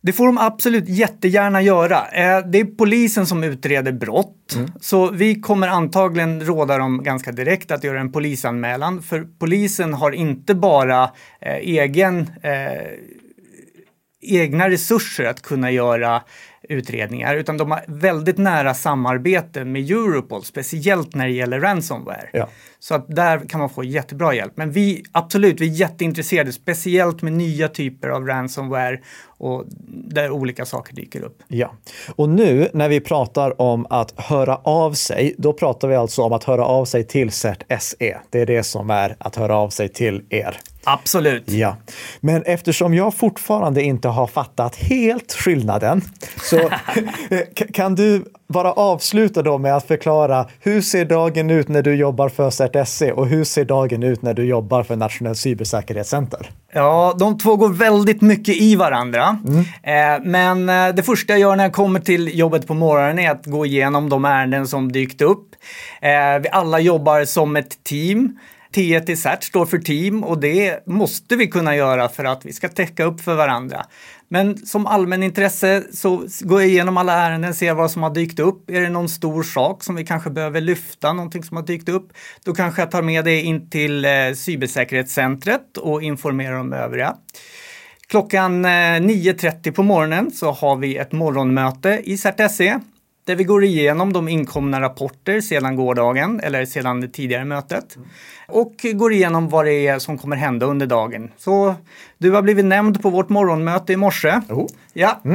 Det 0.00 0.12
får 0.12 0.26
de 0.26 0.38
absolut 0.38 0.88
jättegärna 0.88 1.62
göra. 1.62 1.96
Eh, 2.12 2.46
Det 2.46 2.60
är 2.60 2.64
polisen 2.76 3.26
som 3.26 3.44
utreder 3.44 3.92
brott. 3.92 4.56
Så 4.80 5.10
vi 5.10 5.40
kommer 5.40 5.68
antagligen 5.68 6.40
råda 6.46 6.78
dem 6.78 7.02
ganska 7.02 7.32
direkt 7.32 7.70
att 7.70 7.84
göra 7.84 8.00
en 8.00 8.12
polisanmälan. 8.12 9.02
För 9.02 9.26
polisen 9.38 9.94
har 9.94 10.12
inte 10.12 10.54
bara 10.54 11.02
eh, 11.40 11.54
egen, 11.56 12.30
eh, 12.42 12.52
egna 14.20 14.70
resurser 14.70 15.24
att 15.24 15.42
kunna 15.42 15.70
göra 15.70 16.22
utredningar, 16.62 17.34
utan 17.34 17.56
de 17.56 17.70
har 17.70 17.84
väldigt 17.86 18.38
nära 18.38 18.74
samarbete 18.74 19.64
med 19.64 19.90
Europol, 19.90 20.44
speciellt 20.44 21.14
när 21.14 21.26
det 21.26 21.32
gäller 21.32 21.60
ransomware. 21.60 22.28
Ja. 22.32 22.48
Så 22.80 22.94
att 22.94 23.16
där 23.16 23.38
kan 23.48 23.60
man 23.60 23.70
få 23.70 23.84
jättebra 23.84 24.34
hjälp. 24.34 24.52
Men 24.56 24.72
vi, 24.72 25.02
absolut, 25.12 25.60
vi 25.60 25.66
är 25.66 25.72
jätteintresserade, 25.72 26.52
speciellt 26.52 27.22
med 27.22 27.32
nya 27.32 27.68
typer 27.68 28.08
av 28.08 28.26
ransomware 28.26 29.00
och 29.38 29.64
där 29.88 30.30
olika 30.30 30.64
saker 30.66 30.94
dyker 30.94 31.22
upp. 31.22 31.42
Ja, 31.48 31.72
och 32.16 32.28
nu 32.28 32.68
när 32.74 32.88
vi 32.88 33.00
pratar 33.00 33.60
om 33.60 33.86
att 33.90 34.20
höra 34.20 34.56
av 34.56 34.92
sig, 34.92 35.34
då 35.38 35.52
pratar 35.52 35.88
vi 35.88 35.94
alltså 35.94 36.22
om 36.22 36.32
att 36.32 36.44
höra 36.44 36.64
av 36.64 36.84
sig 36.84 37.04
till 37.04 37.30
CERT 37.30 37.62
SE. 37.80 38.18
Det 38.30 38.40
är 38.40 38.46
det 38.46 38.62
som 38.62 38.90
är 38.90 39.16
att 39.18 39.36
höra 39.36 39.56
av 39.56 39.70
sig 39.70 39.88
till 39.88 40.22
er. 40.28 40.56
Absolut. 40.84 41.50
Ja, 41.50 41.76
men 42.20 42.42
eftersom 42.42 42.94
jag 42.94 43.14
fortfarande 43.14 43.82
inte 43.82 44.08
har 44.08 44.26
fattat 44.26 44.76
helt 44.76 45.32
skillnaden 45.32 46.02
så 46.42 46.58
kan 47.72 47.94
du 47.94 48.24
bara 48.48 48.72
avsluta 48.72 49.42
då 49.42 49.58
med 49.58 49.76
att 49.76 49.86
förklara 49.86 50.46
hur 50.60 50.80
ser 50.80 51.04
dagen 51.04 51.50
ut 51.50 51.68
när 51.68 51.82
du 51.82 51.94
jobbar 51.94 52.28
för 52.28 52.50
CERT 52.50 52.88
SE 52.88 53.12
och 53.12 53.26
hur 53.26 53.44
ser 53.44 53.64
dagen 53.64 54.02
ut 54.02 54.22
när 54.22 54.34
du 54.34 54.44
jobbar 54.44 54.82
för 54.82 54.96
Nationellt 54.96 55.38
cybersäkerhetscenter? 55.38 56.50
Ja, 56.72 57.16
de 57.18 57.38
två 57.38 57.56
går 57.56 57.72
väldigt 57.72 58.20
mycket 58.20 58.56
i 58.56 58.76
varandra. 58.76 59.38
Eh, 59.82 60.22
men 60.24 60.68
eh, 60.68 60.94
det 60.94 61.02
första 61.02 61.32
jag 61.32 61.40
gör 61.40 61.56
när 61.56 61.64
jag 61.64 61.72
kommer 61.72 62.00
till 62.00 62.38
jobbet 62.38 62.66
på 62.66 62.74
morgonen 62.74 63.18
är 63.18 63.30
att 63.30 63.46
gå 63.46 63.66
igenom 63.66 64.08
de 64.08 64.24
ärenden 64.24 64.66
som 64.66 64.92
dykt 64.92 65.22
upp. 65.22 65.46
Eh, 66.00 66.42
vi 66.42 66.48
alla 66.52 66.80
jobbar 66.80 67.24
som 67.24 67.56
ett 67.56 67.84
team. 67.84 68.38
T1 68.74 69.10
i 69.10 69.16
CERT 69.16 69.44
står 69.44 69.66
för 69.66 69.78
team 69.78 70.24
och 70.24 70.38
det 70.38 70.86
måste 70.86 71.36
vi 71.36 71.46
kunna 71.46 71.76
göra 71.76 72.08
för 72.08 72.24
att 72.24 72.44
vi 72.44 72.52
ska 72.52 72.68
täcka 72.68 73.04
upp 73.04 73.20
för 73.20 73.34
varandra. 73.34 73.86
Men 74.28 74.66
som 74.66 74.86
allmänintresse 74.86 75.84
så 75.92 76.26
går 76.40 76.60
jag 76.60 76.70
igenom 76.70 76.96
alla 76.96 77.12
ärenden, 77.12 77.54
ser 77.54 77.74
vad 77.74 77.90
som 77.90 78.02
har 78.02 78.14
dykt 78.14 78.38
upp. 78.38 78.70
Är 78.70 78.80
det 78.80 78.88
någon 78.88 79.08
stor 79.08 79.42
sak 79.42 79.84
som 79.84 79.94
vi 79.94 80.06
kanske 80.06 80.30
behöver 80.30 80.60
lyfta, 80.60 81.12
någonting 81.12 81.44
som 81.44 81.56
har 81.56 81.64
dykt 81.64 81.88
upp, 81.88 82.12
då 82.44 82.54
kanske 82.54 82.82
jag 82.82 82.90
tar 82.90 83.02
med 83.02 83.24
det 83.24 83.42
in 83.42 83.70
till 83.70 84.04
eh, 84.04 84.10
cybersäkerhetscentret 84.36 85.76
och 85.76 86.02
informerar 86.02 86.58
de 86.58 86.72
övriga. 86.72 87.16
Klockan 88.08 88.64
eh, 88.64 88.68
9.30 88.68 89.72
på 89.72 89.82
morgonen 89.82 90.30
så 90.30 90.50
har 90.52 90.76
vi 90.76 90.96
ett 90.96 91.12
morgonmöte 91.12 92.00
i 92.04 92.16
CERT-SE 92.16 92.80
där 93.28 93.36
vi 93.36 93.44
går 93.44 93.64
igenom 93.64 94.12
de 94.12 94.28
inkomna 94.28 94.80
rapporter 94.80 95.40
sedan 95.40 95.76
gårdagen 95.76 96.40
eller 96.40 96.64
sedan 96.64 97.00
det 97.00 97.08
tidigare 97.08 97.44
mötet 97.44 97.96
och 98.48 98.74
går 98.94 99.12
igenom 99.12 99.48
vad 99.48 99.64
det 99.64 99.86
är 99.86 99.98
som 99.98 100.18
kommer 100.18 100.36
hända 100.36 100.66
under 100.66 100.86
dagen. 100.86 101.30
Så 101.36 101.74
du 102.18 102.30
har 102.30 102.42
blivit 102.42 102.64
nämnd 102.64 103.02
på 103.02 103.10
vårt 103.10 103.28
morgonmöte 103.28 103.92
i 103.92 103.96
morse. 103.96 104.40
Oh. 104.48 104.66
Ja. 104.92 105.20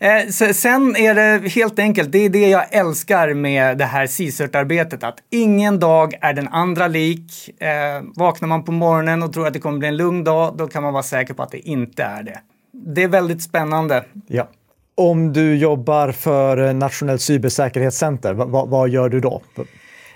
Eh, 0.00 0.26
se- 0.30 0.54
Sen 0.54 0.96
är 0.96 1.14
det 1.14 1.48
helt 1.48 1.78
enkelt, 1.78 2.12
det 2.12 2.18
är 2.18 2.28
det 2.30 2.48
jag 2.48 2.74
älskar 2.74 3.34
med 3.34 3.78
det 3.78 3.84
här 3.84 4.06
CSIRT-arbetet, 4.06 5.04
att 5.04 5.16
ingen 5.30 5.78
dag 5.78 6.14
är 6.20 6.32
den 6.32 6.48
andra 6.48 6.88
lik. 6.88 7.50
Eh, 7.62 8.02
vaknar 8.16 8.48
man 8.48 8.64
på 8.64 8.72
morgonen 8.72 9.22
och 9.22 9.32
tror 9.32 9.46
att 9.46 9.52
det 9.52 9.60
kommer 9.60 9.78
bli 9.78 9.88
en 9.88 9.96
lugn 9.96 10.24
dag, 10.24 10.54
då 10.56 10.66
kan 10.68 10.82
man 10.82 10.92
vara 10.92 11.02
säker 11.02 11.34
på 11.34 11.42
att 11.42 11.50
det 11.50 11.58
inte 11.68 12.02
är 12.02 12.22
det. 12.22 12.38
Det 12.72 13.02
är 13.02 13.08
väldigt 13.08 13.42
spännande. 13.42 14.04
Ja. 14.26 14.48
Om 14.98 15.32
du 15.32 15.56
jobbar 15.56 16.12
för 16.12 16.72
Nationellt 16.72 17.22
cybersäkerhetscenter, 17.22 18.34
vad, 18.34 18.68
vad, 18.68 18.88
gör 18.88 19.08
du 19.08 19.20
då? 19.20 19.42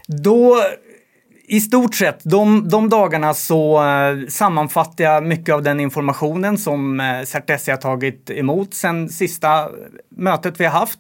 Då, 0.07 0.57
i 1.49 1.61
stort 1.61 1.95
sett, 1.95 2.21
de, 2.25 2.69
de 2.69 2.89
dagarna 2.89 3.35
så 3.35 3.85
eh, 3.85 4.29
sammanfattar 4.29 5.05
jag 5.05 5.25
mycket 5.25 5.55
av 5.55 5.63
den 5.63 5.81
informationen 5.81 6.59
som 6.59 7.01
eh, 7.01 7.05
CERT-SE 7.25 7.73
har 7.73 7.77
tagit 7.77 8.31
emot 8.31 8.75
sen 8.75 9.09
sista 9.09 9.69
mötet 10.17 10.61
vi 10.61 10.65
har 10.65 10.73
haft. 10.73 10.99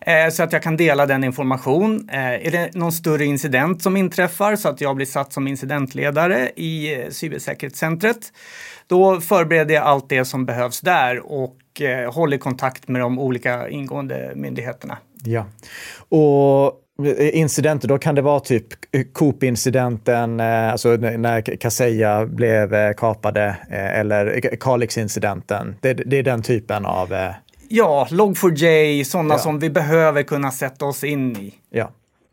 Eh, 0.00 0.30
så 0.32 0.42
att 0.42 0.52
jag 0.52 0.62
kan 0.62 0.76
dela 0.76 1.06
den 1.06 1.24
information. 1.24 2.08
Eh, 2.12 2.46
är 2.46 2.50
det 2.50 2.70
någon 2.74 2.92
större 2.92 3.24
incident 3.24 3.82
som 3.82 3.96
inträffar 3.96 4.56
så 4.56 4.68
att 4.68 4.80
jag 4.80 4.96
blir 4.96 5.06
satt 5.06 5.32
som 5.32 5.48
incidentledare 5.48 6.50
i 6.56 6.94
eh, 6.94 7.10
cybersäkerhetscentret, 7.10 8.32
då 8.90 9.20
förbereder 9.20 9.74
jag 9.74 9.84
allt 9.84 10.08
det 10.08 10.24
som 10.24 10.46
behövs 10.46 10.80
där 10.80 11.32
och 11.32 11.80
eh, 11.80 12.12
håller 12.12 12.38
kontakt 12.38 12.88
med 12.88 13.00
de 13.00 13.18
olika 13.18 13.68
ingående 13.68 14.32
myndigheterna. 14.34 14.98
Ja. 15.24 15.46
Och 16.08 16.72
incidenter, 17.32 17.88
då 17.88 17.98
kan 17.98 18.14
det 18.14 18.22
vara 18.22 18.40
typ 18.40 18.66
Coop-incidenten, 19.12 20.40
eh, 20.40 20.72
alltså 20.72 20.88
när 20.96 21.56
Kaseya 21.56 22.26
blev 22.26 22.74
eh, 22.74 22.92
kapade, 22.96 23.56
eh, 23.70 23.98
eller 23.98 24.40
Kalix-incidenten. 24.60 25.76
Det, 25.80 25.92
det 25.94 26.18
är 26.18 26.22
den 26.22 26.42
typen 26.42 26.86
av... 26.86 27.12
eh, 27.12 27.30
Ja, 27.72 28.06
Log4j, 28.10 29.04
sådana 29.04 29.34
Ja. 29.34 29.38
som 29.38 29.58
vi 29.58 29.70
behöver 29.70 30.22
kunna 30.22 30.50
sätta 30.50 30.84
oss 30.84 31.04
in 31.04 31.36
i. 31.36 31.54
Ja. 31.70 31.90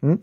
Mm. 0.08 0.20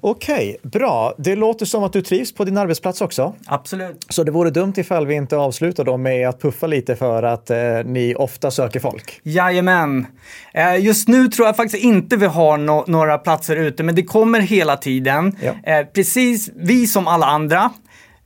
Okej, 0.00 0.56
bra. 0.62 1.14
Det 1.18 1.36
låter 1.36 1.66
som 1.66 1.82
att 1.84 1.92
du 1.92 2.02
trivs 2.02 2.34
på 2.34 2.44
din 2.44 2.56
arbetsplats 2.56 3.00
också. 3.00 3.34
Absolut. 3.46 4.06
Så 4.08 4.22
det 4.24 4.30
vore 4.30 4.50
dumt 4.50 4.72
ifall 4.76 5.06
vi 5.06 5.14
inte 5.14 5.36
avslutar 5.36 5.84
då 5.84 5.96
med 5.96 6.28
att 6.28 6.40
puffa 6.42 6.66
lite 6.66 6.96
för 6.96 7.22
att 7.22 7.50
eh, 7.50 7.56
ni 7.84 8.14
ofta 8.14 8.50
söker 8.50 8.80
folk. 8.80 9.20
Jajamän. 9.22 10.06
Eh, 10.54 10.76
Just 10.84 11.08
nu 11.08 11.28
tror 11.28 11.46
jag 11.48 11.56
faktiskt 11.56 11.84
inte 11.84 12.16
vi 12.16 12.26
har 12.26 12.58
no- 12.58 12.84
några 12.86 13.18
platser 13.18 13.56
ute, 13.56 13.82
men 13.82 13.94
det 13.94 14.02
kommer 14.02 14.40
hela 14.40 14.76
tiden. 14.76 15.36
Ja. 15.42 15.72
Eh, 15.72 15.86
Precis, 15.86 16.50
vi 16.56 16.86
som 16.86 17.08
alla 17.08 17.26
andra. 17.26 17.70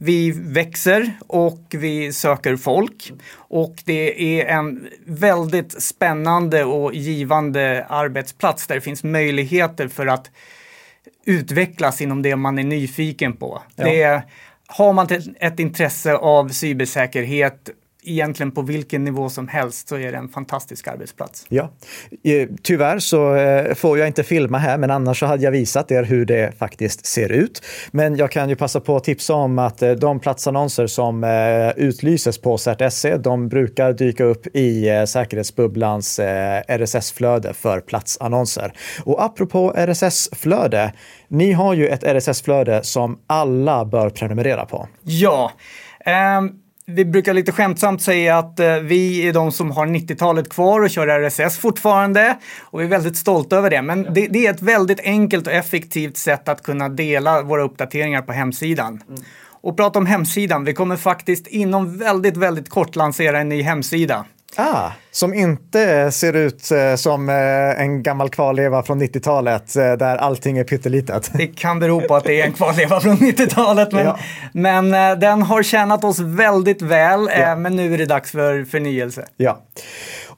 Vi 0.01 0.31
växer 0.31 1.11
och 1.27 1.61
vi 1.71 2.13
söker 2.13 2.57
folk. 2.57 3.13
Och 3.35 3.75
det 3.85 4.41
är 4.41 4.47
en 4.59 4.87
väldigt 5.07 5.83
spännande 5.83 6.65
och 6.65 6.95
givande 6.95 7.87
arbetsplats 7.89 8.67
där 8.67 8.75
det 8.75 8.81
finns 8.81 9.05
möjligheter 9.05 9.89
för 9.89 10.07
att 10.07 10.31
utvecklas 11.29 12.01
inom 12.01 12.23
det 12.23 12.37
man 12.37 12.59
är 12.59 12.65
nyfiken 12.65 13.33
på. 13.33 13.63
Ja. 13.77 13.85
Det, 13.85 14.23
har 14.71 14.93
man 14.93 15.09
ett 15.41 15.59
intresse 15.59 16.15
av 16.15 16.49
cybersäkerhet 16.49 17.71
egentligen 18.11 18.53
på 18.53 18.63
vilken 18.63 19.05
nivå 19.05 19.29
som 19.29 19.49
helst 19.49 19.89
så 19.89 19.97
är 19.97 20.13
det 20.13 20.19
en 20.19 20.29
fantastisk 20.29 20.89
arbetsplats. 20.89 21.47
Ja, 21.49 21.71
eh, 22.25 22.49
tyvärr 22.63 22.99
så 22.99 23.35
eh, 23.35 23.75
får 23.75 23.99
jag 23.99 24.07
inte 24.07 24.23
filma 24.23 24.59
här, 24.59 24.79
men 24.79 24.91
annars 24.91 25.21
så 25.21 25.27
hade 25.27 25.43
jag 25.45 25.51
visat 25.51 25.91
er 25.91 26.03
hur 26.03 26.25
det 26.25 26.59
faktiskt 26.59 27.07
ser 27.07 27.33
ut. 27.33 27.63
Men 27.91 28.17
jag 28.17 28.31
kan 28.31 28.49
ju 28.49 28.57
passa 28.57 28.81
på 28.81 28.97
att 28.97 29.05
tipsa 29.05 29.35
om 29.35 29.59
att 29.59 29.83
eh, 29.83 29.91
de 29.91 30.21
platsannonser 30.21 30.87
som 30.87 31.25
utlyses 31.77 32.39
på 32.39 32.59
CERT.se, 32.59 33.17
de 33.17 33.49
brukar 33.49 33.93
dyka 33.93 34.25
upp 34.25 34.47
i 34.47 35.05
säkerhetsbubblans 35.09 36.21
RSS-flöde 36.69 37.55
för 37.55 37.81
platsannonser. 37.81 38.73
Och 39.05 39.25
apropå 39.25 39.73
RSS-flöde, 39.77 40.93
ni 41.29 41.53
har 41.53 41.75
ju 41.75 41.89
ett 41.89 42.05
RSS-flöde 42.05 42.83
som 42.83 43.19
alla 43.27 43.85
bör 43.85 44.11
prenumerera 44.11 44.67
på. 44.67 44.89
Ja. 45.03 45.53
Um 46.39 46.68
vi 46.91 47.05
brukar 47.05 47.35
lite 47.35 47.53
skämtsamt 47.53 48.03
säga 48.03 48.39
att 48.39 48.61
eh, 48.61 48.77
vi 48.77 49.29
är 49.29 49.33
de 49.33 49.53
som 49.53 49.71
har 49.71 49.87
90-talet 49.87 50.49
kvar 50.49 50.81
och 50.81 50.91
kör 50.91 51.09
RSS 51.09 51.59
fortfarande. 51.59 52.39
Och 52.61 52.81
vi 52.81 52.85
är 52.85 52.89
väldigt 52.89 53.17
stolta 53.17 53.57
över 53.57 53.71
det. 53.71 53.83
Men 53.83 54.03
det, 54.03 54.27
det, 54.27 54.47
är 54.47 54.51
ett 54.51 54.63
väldigt 54.63 55.01
enkelt 55.01 55.47
och 55.47 55.53
effektivt 55.53 56.17
sätt 56.17 56.49
att 56.49 56.63
kunna 56.63 56.89
dela 56.89 57.43
våra 57.43 57.63
uppdateringar 57.63 58.23
på 58.23 58.33
hemsidan. 58.33 59.03
Mm. 59.09 59.23
Och 59.61 59.77
prata 59.77 59.99
om 59.99 60.07
hemsidan, 60.07 60.65
vi 60.65 60.75
kommer 60.75 60.97
faktiskt 60.97 61.47
inom 61.47 61.99
väldigt, 61.99 62.37
väldigt 62.37 62.69
kort 62.69 62.97
lansera 62.97 63.39
en 63.39 63.49
ny 63.49 63.63
hemsida. 63.63 64.25
Ah, 64.57 64.91
som 65.11 65.35
inte 65.35 66.13
ser 66.13 66.37
ut 66.37 66.71
eh, 66.71 66.95
som 66.95 67.29
eh, 67.29 67.81
en 67.81 68.03
gammal 68.03 68.31
kvarleva 68.31 68.83
från 68.83 69.03
90-talet 69.03 69.77
eh, 69.77 69.93
där 69.93 70.17
allting 70.17 70.59
är 70.59 70.65
pyttelitet. 70.65 71.31
Det 71.35 71.47
kan 71.47 71.79
bero 71.79 72.01
på 72.01 72.17
att 72.17 72.25
det 72.25 72.41
är 72.41 72.45
en 72.45 72.53
kvarleva 72.53 73.01
från 73.01 73.17
90-talet, 73.17 73.93
men, 73.93 74.07
ja. 74.07 74.19
men 74.53 74.91
den 75.21 75.43
har 75.43 75.63
tjänat 75.63 76.05
oss 76.05 76.19
väldigt 76.19 76.83
väl. 76.83 77.31
Ja. 77.39 77.57
Men 77.57 77.77
nu 77.77 77.95
är 77.95 77.99
det 77.99 78.07
dags 78.07 78.31
för 78.31 78.65
förnyelse. 78.65 79.27
Ja. 79.37 79.63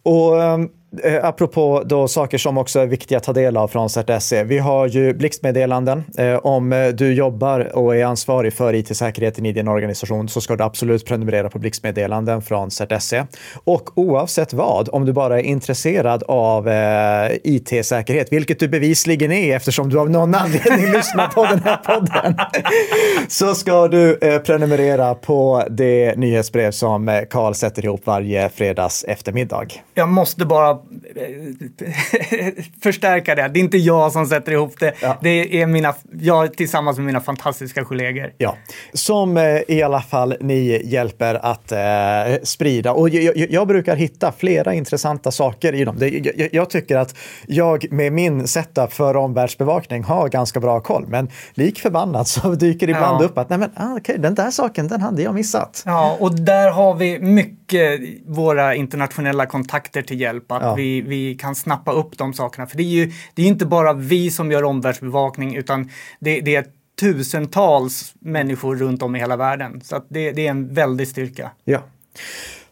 Och 0.03 0.43
ehm, 0.43 0.69
Eh, 1.05 1.25
apropå 1.25 1.83
då 1.87 2.09
saker 2.09 2.39
som 2.39 2.59
också 2.59 2.81
är 2.81 2.87
viktiga 2.87 3.19
att 3.19 3.25
ta 3.25 3.33
del 3.33 3.57
av 3.57 3.69
från 3.69 3.91
CERT.se. 3.91 4.45
Vi 4.45 4.59
har 4.59 4.87
ju 4.87 5.15
blixtmeddelanden. 5.15 6.05
Eh, 6.19 6.35
om 6.35 6.73
eh, 6.73 6.89
du 6.89 7.15
jobbar 7.15 7.77
och 7.77 7.97
är 7.97 8.05
ansvarig 8.05 8.53
för 8.53 8.75
it-säkerheten 8.75 9.47
i 9.47 9.53
din 9.53 9.69
organisation 9.69 10.29
så 10.29 10.41
ska 10.41 10.57
du 10.57 10.65
absolut 10.65 11.07
prenumerera 11.07 11.51
på 11.51 11.59
blixtmeddelanden 11.59 12.43
från 12.43 12.71
CERT.se. 12.71 13.25
Och 13.65 13.99
oavsett 13.99 14.53
vad, 14.53 14.89
om 14.93 15.05
du 15.05 15.13
bara 15.13 15.41
är 15.41 15.43
intresserad 15.43 16.23
av 16.23 16.69
eh, 16.69 17.31
it-säkerhet, 17.45 18.33
vilket 18.33 18.61
du 18.61 18.69
bevisligen 18.69 19.33
är 19.33 19.57
eftersom 19.57 19.89
du 19.89 20.01
av 20.01 20.11
någon 20.11 20.35
anledning 20.35 20.93
lyssnar 20.93 21.27
på 21.27 21.45
den 21.45 21.63
här 21.65 21.77
podden, 21.77 22.37
så 23.29 23.55
ska 23.55 23.89
du 23.89 24.19
eh, 24.21 24.39
prenumerera 24.39 25.15
på 25.15 25.65
det 25.71 26.19
nyhetsbrev 26.19 26.71
som 26.71 27.09
eh, 27.09 27.21
Karl 27.31 27.55
sätter 27.55 27.85
ihop 27.85 28.01
varje 28.05 28.49
fredags 28.49 29.05
eftermiddag. 29.05 29.67
Jag 29.95 30.09
måste 30.09 30.47
bara 30.47 30.80
förstärka 32.83 33.35
det. 33.35 33.49
Det 33.49 33.59
är 33.59 33.63
inte 33.63 33.79
jag 33.79 34.13
som 34.13 34.27
sätter 34.27 34.53
ihop 34.53 34.81
det. 34.81 34.95
Ja. 35.03 35.17
Det 35.21 35.63
är 35.63 35.67
mina, 35.67 35.95
jag 36.21 36.57
tillsammans 36.57 36.97
med 36.97 37.07
mina 37.07 37.21
fantastiska 37.21 37.85
kollegor. 37.85 38.33
Ja, 38.39 38.57
som 38.93 39.37
eh, 39.37 39.61
i 39.69 39.83
alla 39.83 40.01
fall 40.01 40.37
ni 40.41 40.83
hjälper 40.85 41.35
att 41.35 41.73
eh, 41.73 41.79
sprida. 42.43 42.93
Och 42.93 43.09
jag, 43.09 43.37
jag, 43.37 43.51
jag, 43.51 43.69
brukar 43.69 43.97
hitta 43.97 44.33
flera 44.33 44.75
intressanta 44.75 45.31
saker 45.31 45.75
i 45.75 45.85
dem. 45.85 45.97
Det, 45.99 46.09
jag, 46.09 46.49
jag, 46.53 46.71
tycker 46.71 46.97
att 46.97 47.15
jag 47.47 47.93
med 47.93 48.13
min 48.13 48.49
setup 48.49 48.93
för 48.93 49.17
omvärldsbevakning 49.17 50.05
har 50.05 50.29
ganska 50.29 50.61
bra 50.61 50.81
koll. 50.81 51.05
Men 51.09 51.29
lik 51.55 51.81
förbannat 51.81 52.29
så 52.29 52.49
dyker 52.55 52.89
ibland 52.89 53.23
ja. 53.23 53.27
upp 53.27 53.39
att 53.39 53.49
nej 53.49 53.59
men, 53.59 53.71
ah, 53.75 53.95
okay, 53.95 54.17
den 54.17 54.35
där 54.35 54.51
saken, 54.51 54.89
den 54.89 55.01
hade 55.01 55.23
jag 55.23 55.35
missat. 55.35 55.83
Ja, 55.87 56.17
och 56.21 56.41
där 56.41 56.71
har 56.71 56.95
vi 56.95 57.19
mycket 57.19 58.01
våra 58.27 58.75
internationella 58.75 59.47
kontakter 59.47 60.03
till 60.03 60.21
hjälp. 60.21 60.53
Att 60.53 60.70
ja. 60.71 60.75
vi, 60.75 61.01
vi 61.01 61.35
kan 61.35 61.55
snappa 61.55 61.93
upp 61.93 62.19
de 62.19 62.35
sakerna. 62.35 62.67
För 62.67 62.77
det 62.77 62.83
är 62.83 63.07
ju 63.07 63.13
det 63.35 63.43
är 63.43 63.47
inte 63.47 63.67
bara 63.67 63.93
vi 63.93 64.31
som 64.31 64.53
gör 64.53 64.65
omvärldsbevakning 64.65 65.57
utan 65.57 65.91
det, 66.21 66.41
det 66.41 66.57
är 66.57 66.65
tusentals 67.01 68.15
människor 68.21 68.77
runt 68.77 69.03
om 69.03 69.17
i 69.17 69.19
hela 69.19 69.37
världen. 69.37 69.81
Så 69.85 70.05
det, 70.09 70.33
det 70.33 70.47
är 70.47 70.51
en 70.51 70.75
väldig 70.75 71.09
styrka. 71.09 71.51
Ja. 71.65 71.83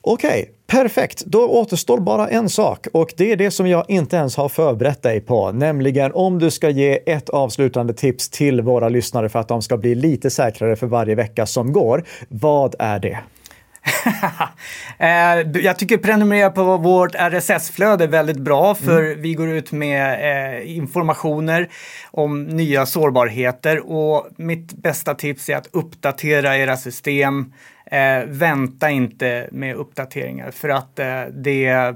Okej, 0.00 0.28
okay, 0.28 0.54
perfekt. 0.66 1.24
Då 1.26 1.48
återstår 1.48 1.98
bara 1.98 2.28
en 2.28 2.48
sak 2.48 2.86
och 2.92 3.14
det 3.16 3.32
är 3.32 3.36
det 3.36 3.50
som 3.50 3.68
jag 3.68 3.84
inte 3.88 4.16
ens 4.16 4.36
har 4.36 4.48
förberett 4.48 5.02
dig 5.02 5.20
på, 5.20 5.52
nämligen 5.52 6.12
om 6.14 6.38
du 6.38 6.50
ska 6.50 6.70
ge 6.70 7.12
ett 7.12 7.28
avslutande 7.28 7.92
tips 7.92 8.28
till 8.28 8.60
våra 8.60 8.88
lyssnare 8.88 9.28
för 9.28 9.38
att 9.38 9.48
de 9.48 9.62
ska 9.62 9.76
bli 9.76 9.94
lite 9.94 10.30
säkrare 10.30 10.76
för 10.76 10.86
varje 10.86 11.14
vecka 11.14 11.46
som 11.46 11.72
går. 11.72 12.04
Vad 12.28 12.74
är 12.78 12.98
det? 12.98 13.18
Eh, 15.00 15.60
jag 15.62 15.78
tycker 15.78 15.98
prenumerera 15.98 16.50
på 16.50 16.76
vårt 16.76 17.14
RSS-flöde 17.14 18.04
är 18.04 18.08
väldigt 18.08 18.38
bra 18.38 18.74
för 18.74 19.02
mm. 19.04 19.22
vi 19.22 19.34
går 19.34 19.48
ut 19.48 19.72
med 19.72 20.12
eh, 20.56 20.76
informationer 20.76 21.68
om 22.10 22.44
nya 22.44 22.86
sårbarheter 22.86 23.90
och 23.90 24.28
mitt 24.36 24.72
bästa 24.72 25.14
tips 25.14 25.48
är 25.48 25.56
att 25.56 25.68
uppdatera 25.72 26.58
era 26.58 26.76
system. 26.76 27.52
Eh, 27.86 28.24
vänta 28.26 28.90
inte 28.90 29.48
med 29.52 29.76
uppdateringar 29.76 30.50
för 30.50 30.68
att 30.68 30.96
det, 30.96 31.94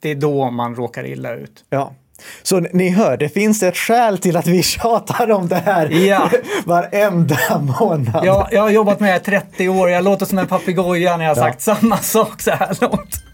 det 0.00 0.10
är 0.10 0.14
då 0.14 0.50
man 0.50 0.74
råkar 0.74 1.06
illa 1.06 1.34
ut. 1.34 1.64
Ja, 1.70 1.94
så 2.42 2.60
ni 2.60 2.88
hör, 2.88 3.16
det 3.16 3.28
finns 3.28 3.62
ett 3.62 3.76
skäl 3.76 4.18
till 4.18 4.36
att 4.36 4.46
vi 4.46 4.62
tjatar 4.62 5.30
om 5.30 5.48
det 5.48 5.56
här 5.56 5.90
ja. 5.90 6.30
varenda 6.64 7.38
månad. 7.80 8.24
Ja, 8.24 8.48
jag 8.52 8.62
har 8.62 8.70
jobbat 8.70 9.00
med 9.00 9.12
det 9.12 9.16
i 9.16 9.40
30 9.40 9.68
år, 9.68 9.90
jag 9.90 10.04
låter 10.04 10.26
som 10.26 10.38
en 10.38 10.46
papegoja 10.46 11.16
när 11.16 11.24
jag 11.24 11.34
har 11.34 11.42
ja. 11.42 11.48
sagt 11.48 11.60
samma 11.60 11.96
sak 11.96 12.42
så 12.42 12.50
här 12.50 12.76
långt. 12.80 13.24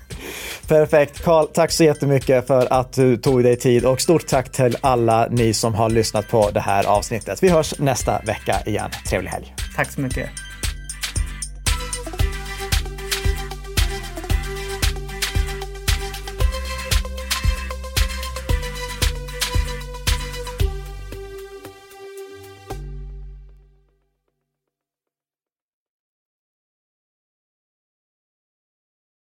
Perfekt. 0.68 1.24
Karl, 1.24 1.46
tack 1.46 1.72
så 1.72 1.84
jättemycket 1.84 2.46
för 2.46 2.72
att 2.72 2.92
du 2.92 3.16
tog 3.16 3.42
dig 3.42 3.56
tid 3.56 3.84
och 3.84 4.00
stort 4.00 4.26
tack 4.26 4.52
till 4.52 4.76
alla 4.80 5.26
ni 5.30 5.54
som 5.54 5.74
har 5.74 5.90
lyssnat 5.90 6.28
på 6.28 6.50
det 6.50 6.60
här 6.60 6.84
avsnittet. 6.84 7.42
Vi 7.42 7.48
hörs 7.48 7.78
nästa 7.78 8.20
vecka 8.22 8.56
igen. 8.66 8.90
Trevlig 9.08 9.30
helg. 9.30 9.54
Tack 9.76 9.92
så 9.92 10.00
mycket. 10.00 10.28